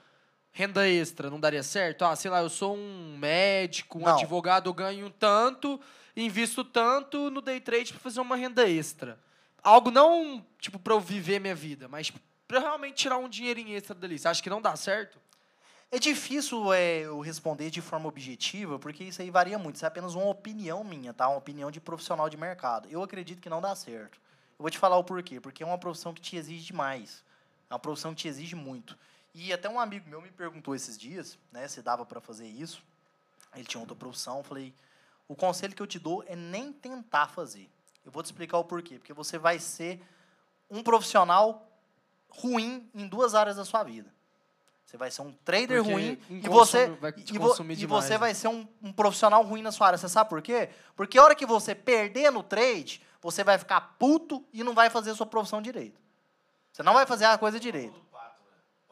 [0.52, 2.04] renda extra, não daria certo?
[2.04, 4.14] Ah, sei lá, eu sou um médico, um Não.
[4.14, 5.80] advogado, eu ganho tanto,
[6.16, 9.18] invisto tanto no day trade pra fazer uma renda extra.
[9.60, 12.12] Algo não, tipo, pra eu viver minha vida, mas
[12.46, 14.16] pra eu realmente tirar um dinheirinho extra dali.
[14.16, 15.18] Você acha que não dá certo?
[15.94, 19.76] É difícil é, eu responder de forma objetiva, porque isso aí varia muito.
[19.76, 21.28] Isso é apenas uma opinião minha, tá?
[21.28, 22.88] Uma opinião de profissional de mercado.
[22.90, 24.20] Eu acredito que não dá certo.
[24.58, 25.38] Eu vou te falar o porquê.
[25.38, 27.22] Porque é uma profissão que te exige demais.
[27.70, 28.98] É uma profissão que te exige muito.
[29.32, 32.82] E até um amigo meu me perguntou esses dias, né, se dava para fazer isso.
[33.54, 34.38] Ele tinha outra profissão.
[34.38, 34.74] Eu falei,
[35.28, 37.70] o conselho que eu te dou é nem tentar fazer.
[38.04, 38.98] Eu vou te explicar o porquê.
[38.98, 40.02] Porque você vai ser
[40.68, 41.64] um profissional
[42.28, 44.12] ruim em duas áreas da sua vida.
[44.84, 48.18] Você vai ser um trader Porque ruim e você, e, vo- e você né?
[48.18, 49.98] vai ser um, um profissional ruim na sua área.
[49.98, 50.68] Você sabe por quê?
[50.94, 54.90] Porque a hora que você perder no trade, você vai ficar puto e não vai
[54.90, 56.00] fazer a sua profissão direito.
[56.72, 58.00] Você não vai fazer a coisa direito.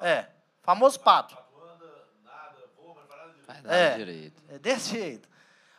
[0.00, 0.26] É,
[0.62, 1.36] famoso pato.
[3.46, 3.96] Faz nada É.
[3.96, 4.42] direito.
[4.48, 5.28] É desse jeito.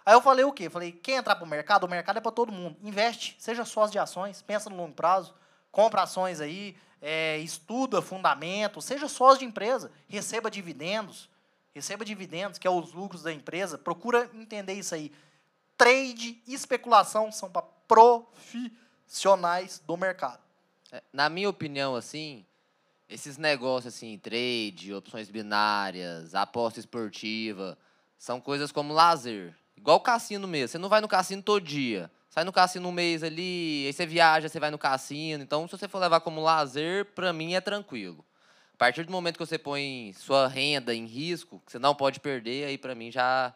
[0.06, 0.70] Aí eu falei o quê?
[0.70, 2.76] Falei, quem entrar pro mercado, o mercado é para todo mundo.
[2.82, 5.34] Investe, seja sócio de ações, pensa no longo prazo,
[5.72, 6.76] compra ações aí,
[7.06, 11.30] é, estuda fundamento, seja sócio de empresa, receba dividendos,
[11.76, 15.12] receba dividendos, que é os lucros da empresa, procura entender isso aí.
[15.78, 20.40] Trade e especulação são para profissionais do mercado.
[20.94, 22.46] É, Na minha opinião, assim,
[23.10, 27.78] esses negócios assim, trade, opções binárias, aposta esportiva,
[28.18, 29.54] são coisas como lazer.
[29.76, 30.70] Igual o cassino mesmo.
[30.70, 32.10] Você não vai no cassino todo dia.
[32.34, 35.44] Sai no cassino um mês ali, aí você viaja, você vai no cassino.
[35.44, 38.26] Então, se você for levar como lazer, pra mim é tranquilo.
[38.74, 42.20] A partir do momento que você põe sua renda em risco, que você não pode
[42.20, 43.54] perder, aí pra mim já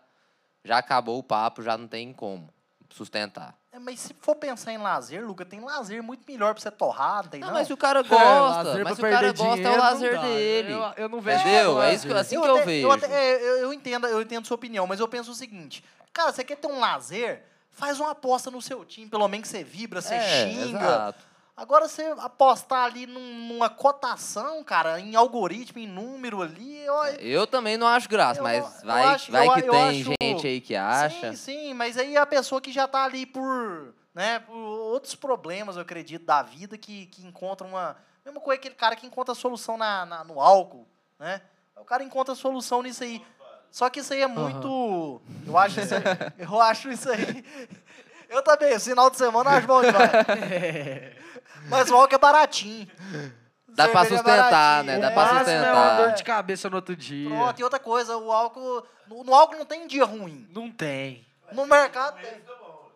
[0.64, 2.54] já acabou o papo, já não tem como
[2.92, 3.56] sustentar.
[3.72, 7.24] É, mas se for pensar em lazer, Luca, tem lazer muito melhor pra você torrar,
[7.24, 7.48] não tem não?
[7.48, 9.78] Não, mas se o cara É, gosta, lazer mas se o cara gosta, é o
[9.80, 10.22] lazer dá.
[10.22, 10.74] dele.
[10.74, 11.82] Eu, eu não vejo Entendeu?
[11.82, 12.92] É isso que- assim que eu até- vejo.
[12.92, 15.84] até- é, eu, eu entendo, eu entendo sua opinião, mas eu penso o seguinte.
[16.14, 17.44] Cara, você quer ter um lazer?
[17.78, 20.80] Faz uma aposta no seu time, pelo menos que você vibra, você É, xinga.
[20.80, 21.24] exato.
[21.56, 27.46] Agora, você apostar ali num- numa cotação, cara, em algoritmo, em número ali, eu, Eu
[27.46, 30.60] também não acho graça, Eu- mas vai, acho- vai que eu tem acho- gente aí
[30.60, 31.32] que acha.
[31.32, 35.76] Sim, sim, mas aí a pessoa que já tá ali por, né, por outros problemas,
[35.76, 37.96] eu acredito, da vida, que, que encontra uma...
[38.26, 40.88] Mesma coisa aquele cara que encontra solução na, na- no álcool,
[41.20, 41.42] né?
[41.76, 43.24] O cara encontra solução nisso aí.
[43.78, 45.22] Só que isso aí é muito...
[45.46, 46.02] Eu acho isso aí...
[46.40, 47.46] Eu acho isso aí...
[48.28, 50.12] Eu também, final de semana eu acho bom demais.
[51.70, 52.88] Mas o álcool é baratinho.
[53.68, 55.00] Dá pra Cerveja é sustentar, baratinho, né?
[55.00, 55.98] Dá O pra máximo é uma sustentar.
[55.98, 57.30] dor de cabeça no outro dia.
[57.30, 58.84] Pronto, e outra coisa, o álcool...
[59.08, 60.50] No, no álcool não tem dia ruim.
[60.52, 61.24] Não tem.
[61.52, 62.42] No mercado tem.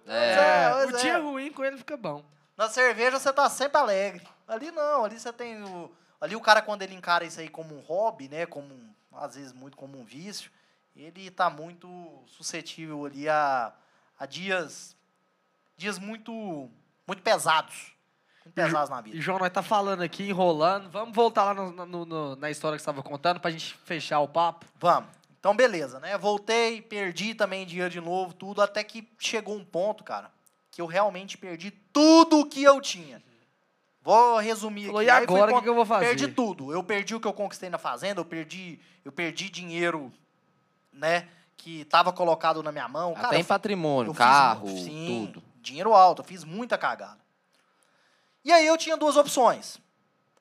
[0.08, 0.34] É.
[0.34, 1.18] É, o pois dia é.
[1.18, 2.24] ruim com ele fica bom.
[2.58, 4.28] Na cerveja você tá sempre alegre.
[4.48, 5.92] Ali não, ali você tem o.
[6.20, 8.48] Ali o cara, quando ele encara isso aí como um hobby, né?
[8.48, 10.50] Como um- às vezes muito como um vício,
[10.96, 11.88] ele tá muito
[12.28, 13.74] suscetível ali a,
[14.20, 14.96] a dias.
[15.78, 16.70] Dias muito.
[17.08, 17.92] muito pesados.
[18.44, 19.22] Muito pesados na E vida.
[19.22, 20.90] João, nós tá falando aqui, enrolando.
[20.90, 24.20] Vamos voltar lá no- no- no- na história que você estava contando pra gente fechar
[24.20, 24.66] o papo.
[24.80, 25.10] Vamos.
[25.40, 26.18] Então, beleza, né?
[26.18, 30.32] Voltei, perdi também dinheiro de novo, tudo, até que chegou um ponto, cara,
[30.70, 33.24] que eu realmente perdi tudo o que eu tinha.
[34.04, 35.10] Vou resumir Falou, aqui.
[35.10, 36.06] e fui agora, o que que eu vou fazer?
[36.08, 36.72] Perdi tudo.
[36.74, 40.12] Eu perdi o que eu conquistei na fazenda, eu perdi, eu perdi dinheiro,
[40.92, 41.28] né,
[41.58, 43.14] que estava colocado na minha mão.
[43.14, 45.44] Cara, Até em eu patrimônio, fiz carro, mu- sim, tudo.
[45.62, 47.20] Dinheiro alto, eu fiz muita cagada.
[48.44, 49.78] E aí eu tinha duas opções.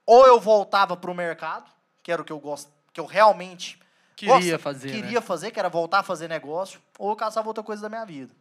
[0.06, 1.70] Ou eu voltava pro mercado,
[2.02, 3.78] que era o que eu gosto, que eu realmente
[4.16, 4.94] Queria gosta- fazer, né?
[5.02, 8.04] Queria fazer, que era voltar a fazer negócio, ou eu caçava outra coisa da minha
[8.04, 8.34] vida.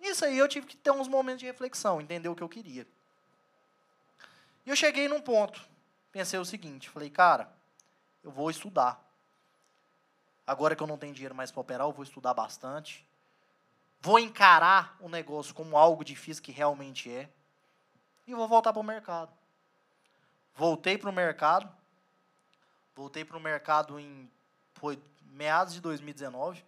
[0.00, 2.86] Isso aí eu tive que ter uns momentos de reflexão, entender o que eu queria.
[4.64, 5.60] E eu cheguei num ponto.
[6.10, 7.48] Pensei o seguinte, falei, cara,
[8.22, 9.00] eu vou estudar.
[10.52, 13.06] Agora que eu não tenho dinheiro mais para operar, eu vou estudar bastante.
[14.02, 17.26] Vou encarar o negócio como algo difícil que realmente é.
[18.26, 19.32] E vou voltar para o mercado.
[20.54, 21.68] Voltei para o mercado.
[22.94, 24.30] Voltei para o mercado em
[24.74, 26.62] foi meados de 2019.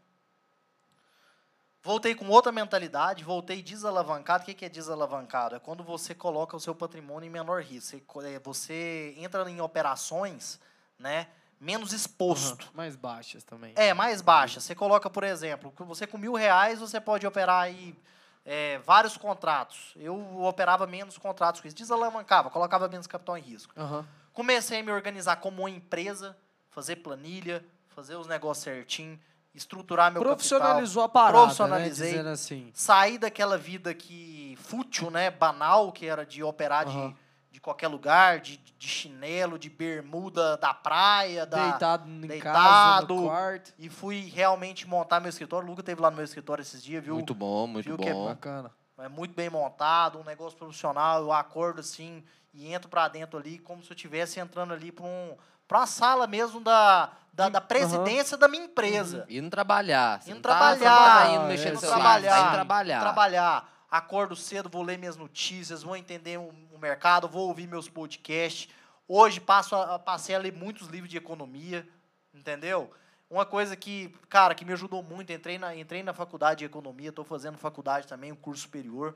[1.83, 4.43] Voltei com outra mentalidade, voltei desalavancado.
[4.43, 5.57] O que é desalavancado?
[5.57, 8.01] É quando você coloca o seu patrimônio em menor risco.
[8.23, 10.59] Você, é, você entra em operações
[10.99, 11.29] né,
[11.65, 12.65] menos exposto.
[12.67, 13.73] Aham, Mais baixas também.
[13.75, 14.61] É, mais baixa.
[14.61, 17.97] Você coloca, por exemplo, você com mil reais, você pode operar aí
[18.45, 19.93] é, vários contratos.
[19.97, 21.77] Eu operava menos contratos com isso.
[21.77, 23.73] Desalavancava, colocava menos capital em risco.
[23.77, 24.07] Aham.
[24.33, 26.37] Comecei a me organizar como uma empresa,
[26.69, 29.19] fazer planilha, fazer os negócios certinho,
[29.55, 31.23] estruturar meu Profissionalizou capital.
[31.23, 32.07] a parada, Profissionalizei.
[32.07, 32.11] né?
[32.19, 32.71] Dizendo assim.
[32.75, 37.11] Sair daquela vida que fútil, né, banal, que era de operar Aham.
[37.11, 37.17] de,
[37.55, 43.15] de qualquer lugar, de, de chinelo, de bermuda da praia, da, deitado em casa, deitado.
[43.15, 43.73] no quarto.
[43.79, 45.65] e fui realmente montar meu escritório.
[45.65, 47.15] O Luca teve lá no meu escritório esses dias, viu?
[47.15, 48.27] Muito bom, muito viu que é bom.
[48.27, 48.73] Bacana.
[48.99, 51.21] É muito bem montado, um negócio profissional.
[51.21, 55.05] Eu acordo assim e entro pra dentro ali como se eu estivesse entrando ali pra,
[55.05, 55.37] um,
[55.69, 59.27] pra uma sala mesmo da, da, da presidência da minha empresa.
[59.31, 60.21] Indo trabalhar.
[60.21, 63.01] Você Indo não tá- trabalhar, tá indo mexendo no indo celular, trabalhar, tá indo trabalhar.
[63.01, 63.74] Trabalhar.
[63.95, 68.69] Acordo cedo, vou ler minhas notícias, vou entender o, mercado, vou ouvir meus podcasts.
[69.07, 71.89] Hoje passo a, passei a ler muitos livros de economia,
[72.35, 72.93] entendeu?
[73.31, 77.11] Uma coisa que, cara, que me ajudou muito, entrei na, entrei na faculdade de economia,
[77.11, 79.15] estou fazendo faculdade também, um curso superior.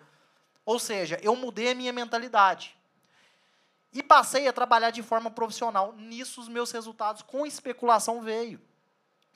[0.64, 2.79] Ou seja, eu mudei a minha mentalidade.
[3.93, 5.93] E passei a trabalhar de forma profissional.
[5.95, 8.61] Nisso os meus resultados com especulação veio.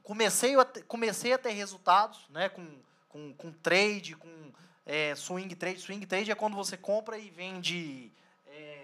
[0.04, 2.64] Comecei a, comecei a ter resultados né, com,
[3.08, 4.52] com, com trade, com
[4.86, 5.80] é, swing trade.
[5.80, 8.12] Swing trade é quando você compra e vende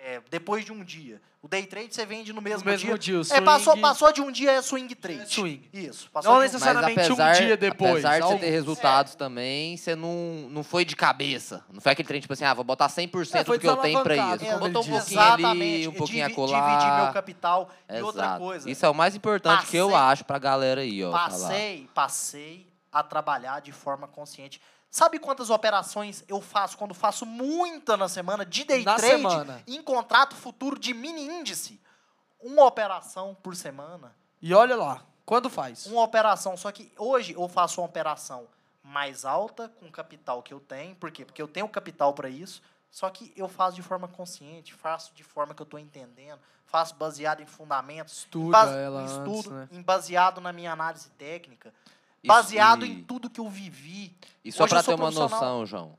[0.04, 1.20] é, depois de um dia.
[1.42, 4.20] O day trade você vende no mesmo, mesmo dia, o É, passou, swing- passou de
[4.22, 5.20] um dia é swing trade.
[5.20, 5.68] É swing.
[5.72, 6.10] Isso.
[6.10, 9.94] Passou Não um- necessariamente um apesar, dia depois, apesar de você ter resultados também, você
[9.94, 11.64] não, não foi de cabeça.
[11.72, 14.02] Não foi aquele trem, tipo assim, ah, vou botar 100% É, do que eu tenho
[14.02, 14.44] pra isso.
[14.46, 16.68] como Botou um pouquinho ali, um pouquinho Divi- acolá.
[16.70, 17.70] Dividir meu capital.
[17.88, 18.06] E Exato.
[18.06, 18.70] outra coisa.
[18.70, 21.12] Isso é o mais importante que eu Passei- acho pra galera aí, ó.
[21.12, 21.28] falar.
[21.28, 24.60] Passei, passei a trabalhar de forma consciente.
[24.90, 29.62] Sabe quantas operações eu faço quando faço muita na semana de day Na trade semana.
[29.66, 31.80] em contrato futuro de mini índice?
[32.40, 34.14] Uma operação por semana.
[34.40, 35.86] E olha lá, quando faz?
[35.86, 36.56] Uma operação.
[36.56, 38.46] Só que hoje eu faço uma operação
[38.82, 40.94] mais alta com o capital que eu tenho.
[40.96, 41.24] Por quê?
[41.24, 42.62] Porque eu tenho capital para isso.
[42.90, 46.94] Só que eu faço de forma consciente, faço de forma que eu estou entendendo, faço
[46.94, 49.68] baseado em fundamentos, Estuda base- ela antes, estudo, né?
[49.70, 51.74] em baseado na minha análise técnica,
[52.26, 54.16] baseado e- em tudo que eu vivi.
[54.44, 55.98] E só sou ter uma noção, João.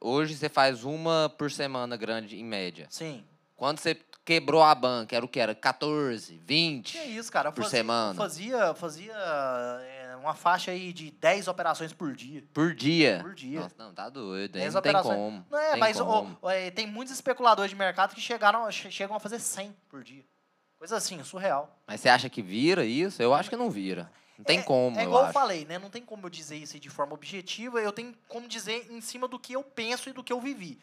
[0.00, 2.86] Hoje você faz uma por semana grande, em média.
[2.90, 3.24] Sim.
[3.56, 3.94] Quando você
[4.24, 5.38] quebrou a banca, era o que?
[5.38, 6.92] Era 14, 20?
[6.92, 7.48] Que é isso, cara.
[7.48, 8.14] Eu Por fazia, semana.
[8.14, 12.42] Fazia, fazia é, uma faixa aí de 10 operações por dia.
[12.54, 13.18] Por dia?
[13.22, 13.60] Por dia.
[13.60, 14.56] Nossa, não, tá doido.
[14.56, 15.44] Aí 10 não tem como.
[15.50, 16.38] Não é, tem mas como.
[16.40, 20.02] ó, é, tem muitos especuladores de mercado que chegaram, che- chegam a fazer 100 por
[20.02, 20.24] dia.
[20.78, 21.78] Coisa assim, surreal.
[21.86, 23.22] Mas você acha que vira isso?
[23.22, 24.10] Eu acho que não vira.
[24.40, 25.34] Não tem é, como, É eu igual eu acho.
[25.34, 25.78] falei, né?
[25.78, 29.28] Não tem como eu dizer isso de forma objetiva, eu tenho como dizer em cima
[29.28, 30.80] do que eu penso e do que eu vivi.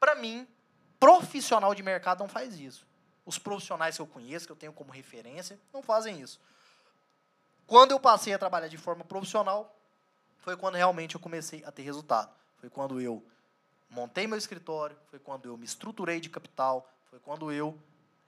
[0.00, 0.48] Pra mim,
[0.98, 2.86] profissional de mercado não faz isso.
[3.26, 6.40] Os profissionais que eu conheço, que eu tenho como referência, não fazem isso.
[7.66, 9.76] Quando eu passei a trabalhar de forma profissional,
[10.38, 12.30] foi quando realmente eu comecei a ter resultado.
[12.58, 13.22] Foi quando eu
[13.90, 17.78] montei meu escritório, foi quando eu me estruturei de capital, foi quando eu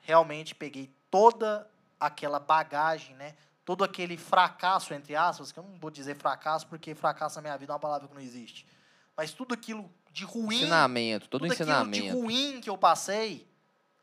[0.01, 1.66] realmente peguei toda
[1.99, 3.35] aquela bagagem, né?
[3.69, 7.59] Todo aquele fracasso, entre aspas, que eu não vou dizer fracasso, porque fracasso na minha
[7.59, 8.66] vida é uma palavra que não existe.
[9.14, 12.19] Mas tudo aquilo de ruim, Ensinamento, todo tudo aquilo de ensinamento.
[12.19, 13.47] ruim que eu passei,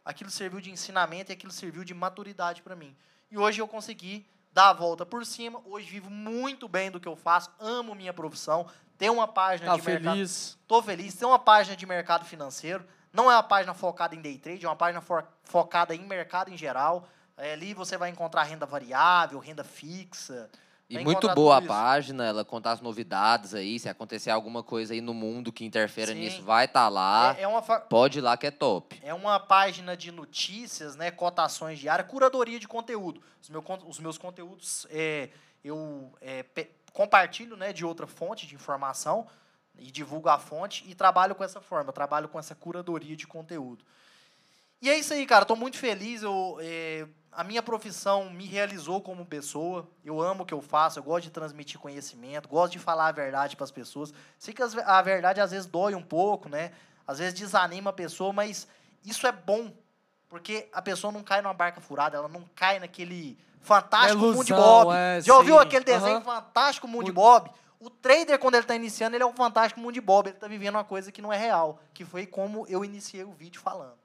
[0.06, 2.96] aquilo serviu de ensinamento e aquilo serviu de maturidade para mim.
[3.32, 5.60] E hoje eu consegui dar a volta por cima.
[5.66, 8.68] Hoje vivo muito bem do que eu faço, amo minha profissão,
[9.00, 10.14] tenho uma página Tá de mercado.
[10.14, 10.60] feliz.
[10.68, 11.16] Tô feliz.
[11.16, 12.86] Tem uma página de mercado financeiro.
[13.12, 16.52] Não é uma página focada em day trade, é uma página for- focada em mercado
[16.54, 17.10] em geral.
[17.38, 20.50] Ali você vai encontrar renda variável, renda fixa.
[20.88, 21.68] E muito boa a isso.
[21.68, 26.14] página, ela conta as novidades aí, se acontecer alguma coisa aí no mundo que interfere
[26.14, 26.20] Sim.
[26.20, 27.36] nisso, vai estar lá.
[27.38, 29.00] É, é uma, fa- Pode ir lá que é top.
[29.04, 33.20] é uma página de notícias, né, cotações diárias, curadoria de conteúdo.
[33.42, 35.30] Os, meu, os meus conteúdos é,
[35.64, 39.26] eu é, pe- compartilho né, de outra fonte de informação
[39.80, 43.84] e divulgo a fonte e trabalho com essa forma, trabalho com essa curadoria de conteúdo.
[44.82, 45.44] E é isso aí, cara.
[45.44, 46.22] Estou muito feliz.
[46.24, 49.88] Eu, é, a minha profissão me realizou como pessoa.
[50.04, 51.00] Eu amo o que eu faço.
[51.00, 52.48] Eu gosto de transmitir conhecimento.
[52.48, 54.14] Gosto de falar a verdade para as pessoas.
[54.38, 56.72] Sei que a verdade às vezes dói um pouco, né?
[57.08, 58.68] Às vezes desanima a pessoa, mas
[59.04, 59.72] isso é bom.
[60.28, 62.18] Porque a pessoa não cai numa barca furada.
[62.18, 64.96] Ela não cai naquele fantástico Na mundo de ilusão, Bob.
[64.96, 65.62] é, Já ouviu sim.
[65.62, 66.22] aquele desenho Aham.
[66.22, 67.50] fantástico mundo de Bob?
[67.80, 70.28] O trader, quando ele está iniciando, ele é um fantástico mundo de Bob.
[70.28, 71.80] Ele está vivendo uma coisa que não é real.
[71.94, 74.05] Que foi como eu iniciei o vídeo falando.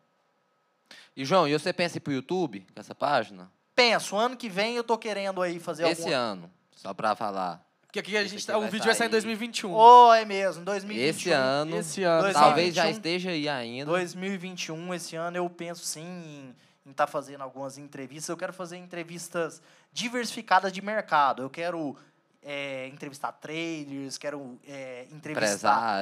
[1.16, 3.50] E, João, e você pensa ir pro YouTube, com essa página?
[3.74, 6.16] Penso, ano que vem eu tô querendo aí fazer Esse alguma...
[6.16, 7.64] ano, só pra falar.
[7.86, 9.20] Porque aqui a Esse gente aqui tá, o vai vídeo vai sair em sair.
[9.22, 9.72] 2021.
[9.74, 11.08] Oh, é mesmo, 2021.
[11.10, 12.22] Esse ano, Esse ano.
[12.22, 12.40] Dois- tá.
[12.40, 12.90] talvez já 2021.
[12.96, 13.86] esteja aí ainda.
[13.86, 16.54] 2021, esse ano eu penso sim
[16.86, 18.28] em estar fazendo algumas entrevistas.
[18.28, 19.60] Eu quero fazer entrevistas
[19.92, 21.42] diversificadas de mercado.
[21.42, 21.96] Eu quero
[22.42, 25.56] é, entrevistar traders, quero é, entrevistar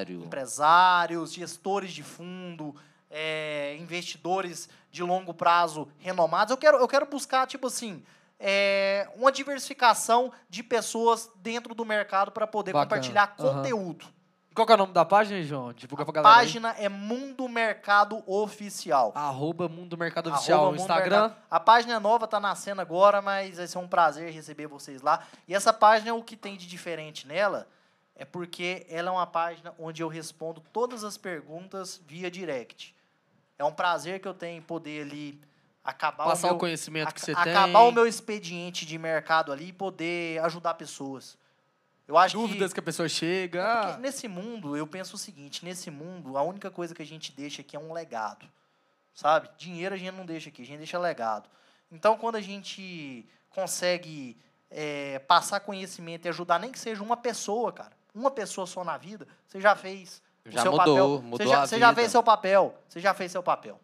[0.09, 0.25] Empresário.
[0.25, 2.75] empresários, gestores de fundo,
[3.11, 6.51] é, investidores de longo prazo renomados.
[6.51, 8.03] Eu quero, eu quero buscar, tipo assim,
[8.39, 12.87] é, uma diversificação de pessoas dentro do mercado para poder Bacana.
[12.89, 13.57] compartilhar Aham.
[13.57, 14.07] conteúdo.
[14.55, 15.73] Qual é o nome da página, João?
[15.73, 16.35] Divulga pra A galera.
[16.35, 16.47] aí.
[16.47, 19.13] página é Mundo Mercado Oficial.
[19.15, 20.63] Arroba Mundo Mercado Oficial.
[20.63, 21.21] Arroba no Instagram.
[21.29, 21.43] Mercado.
[21.49, 25.23] A página é nova, tá nascendo agora, mas vai ser um prazer receber vocês lá.
[25.47, 27.69] E essa página, o que tem de diferente nela
[28.17, 32.97] é porque ela é uma página onde eu respondo todas as perguntas via direct.
[33.59, 35.41] É um prazer que eu tenho poder ali
[35.83, 37.53] acabar Passar o o, meu, conhecimento que você aca- tem.
[37.53, 41.37] acabar o meu expediente de mercado ali e poder ajudar pessoas.
[42.07, 43.59] Eu acho Dúvidas que que a pessoa chega.
[43.61, 43.63] é
[43.95, 47.33] Ah, nesse mundo, eu penso o seguinte, nesse mundo, a única coisa que a gente
[47.33, 48.47] deixa aqui é um legado.
[49.13, 49.51] Sabe?
[49.59, 51.49] Dinheiro a gente não deixa aqui, a gente deixa legado.
[51.91, 54.37] Então, quando a gente consegue
[54.71, 58.97] é, passar conhecimento e ajudar nem que seja uma pessoa, cara, uma pessoa só na
[58.97, 61.22] vida, você já fez o Já seu mudou, papel.
[61.22, 62.00] mudou você já, a você já vida.
[62.00, 62.75] fez seu papel.
[62.88, 63.79] Você já fez seu papel.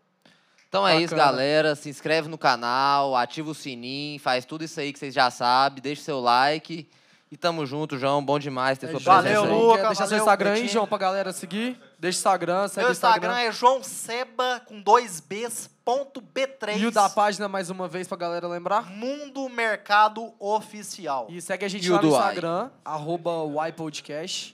[0.69, 1.77] Então é isso, galera.
[1.77, 5.81] Se inscreve no canal, ativa o sininho, faz tudo isso aí que vocês já sabem,
[5.81, 6.89] deixa seu like.
[7.31, 8.25] E tamo junto, João.
[8.25, 9.61] Bom demais ter sua João, Valeu, presença aí.
[9.61, 9.77] Luca.
[9.81, 10.69] Quer deixar seu valeu, Instagram aí.
[10.69, 11.81] João, pra galera seguir?
[11.99, 13.29] Deixa o Instagram, segue Meu Instagram.
[13.29, 16.77] Instagram é João Seba com dois Bs, ponto B3.
[16.79, 18.89] E o da página, mais uma vez, pra galera lembrar.
[18.91, 21.27] Mundo Mercado Oficial.
[21.29, 23.31] E segue a gente E o lá no Instagram, arroba
[23.69, 24.54] YPodcast.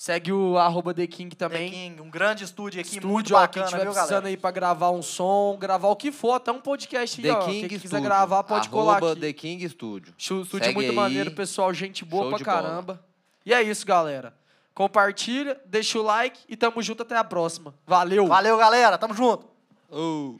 [0.00, 1.70] Segue o arroba The King The também.
[1.70, 4.28] King, um grande estúdio aqui, Estúdio, muito ó, bacana, quem tiver viu, precisando galera?
[4.28, 7.44] aí pra gravar um som, gravar o que for, até um podcast aí, The ó.
[7.44, 9.20] King quem quiser gravar, pode colar Arroba aqui.
[9.20, 10.14] The King Studio.
[10.16, 10.96] Chu- Estúdio Segue muito aí.
[10.96, 12.62] maneiro, pessoal, gente boa Show pra de bola.
[12.62, 13.04] caramba.
[13.44, 14.32] E é isso, galera.
[14.72, 17.74] Compartilha, deixa o like e tamo junto até a próxima.
[17.86, 18.26] Valeu!
[18.26, 18.96] Valeu, galera.
[18.96, 19.44] Tamo junto.
[19.90, 20.36] Oh.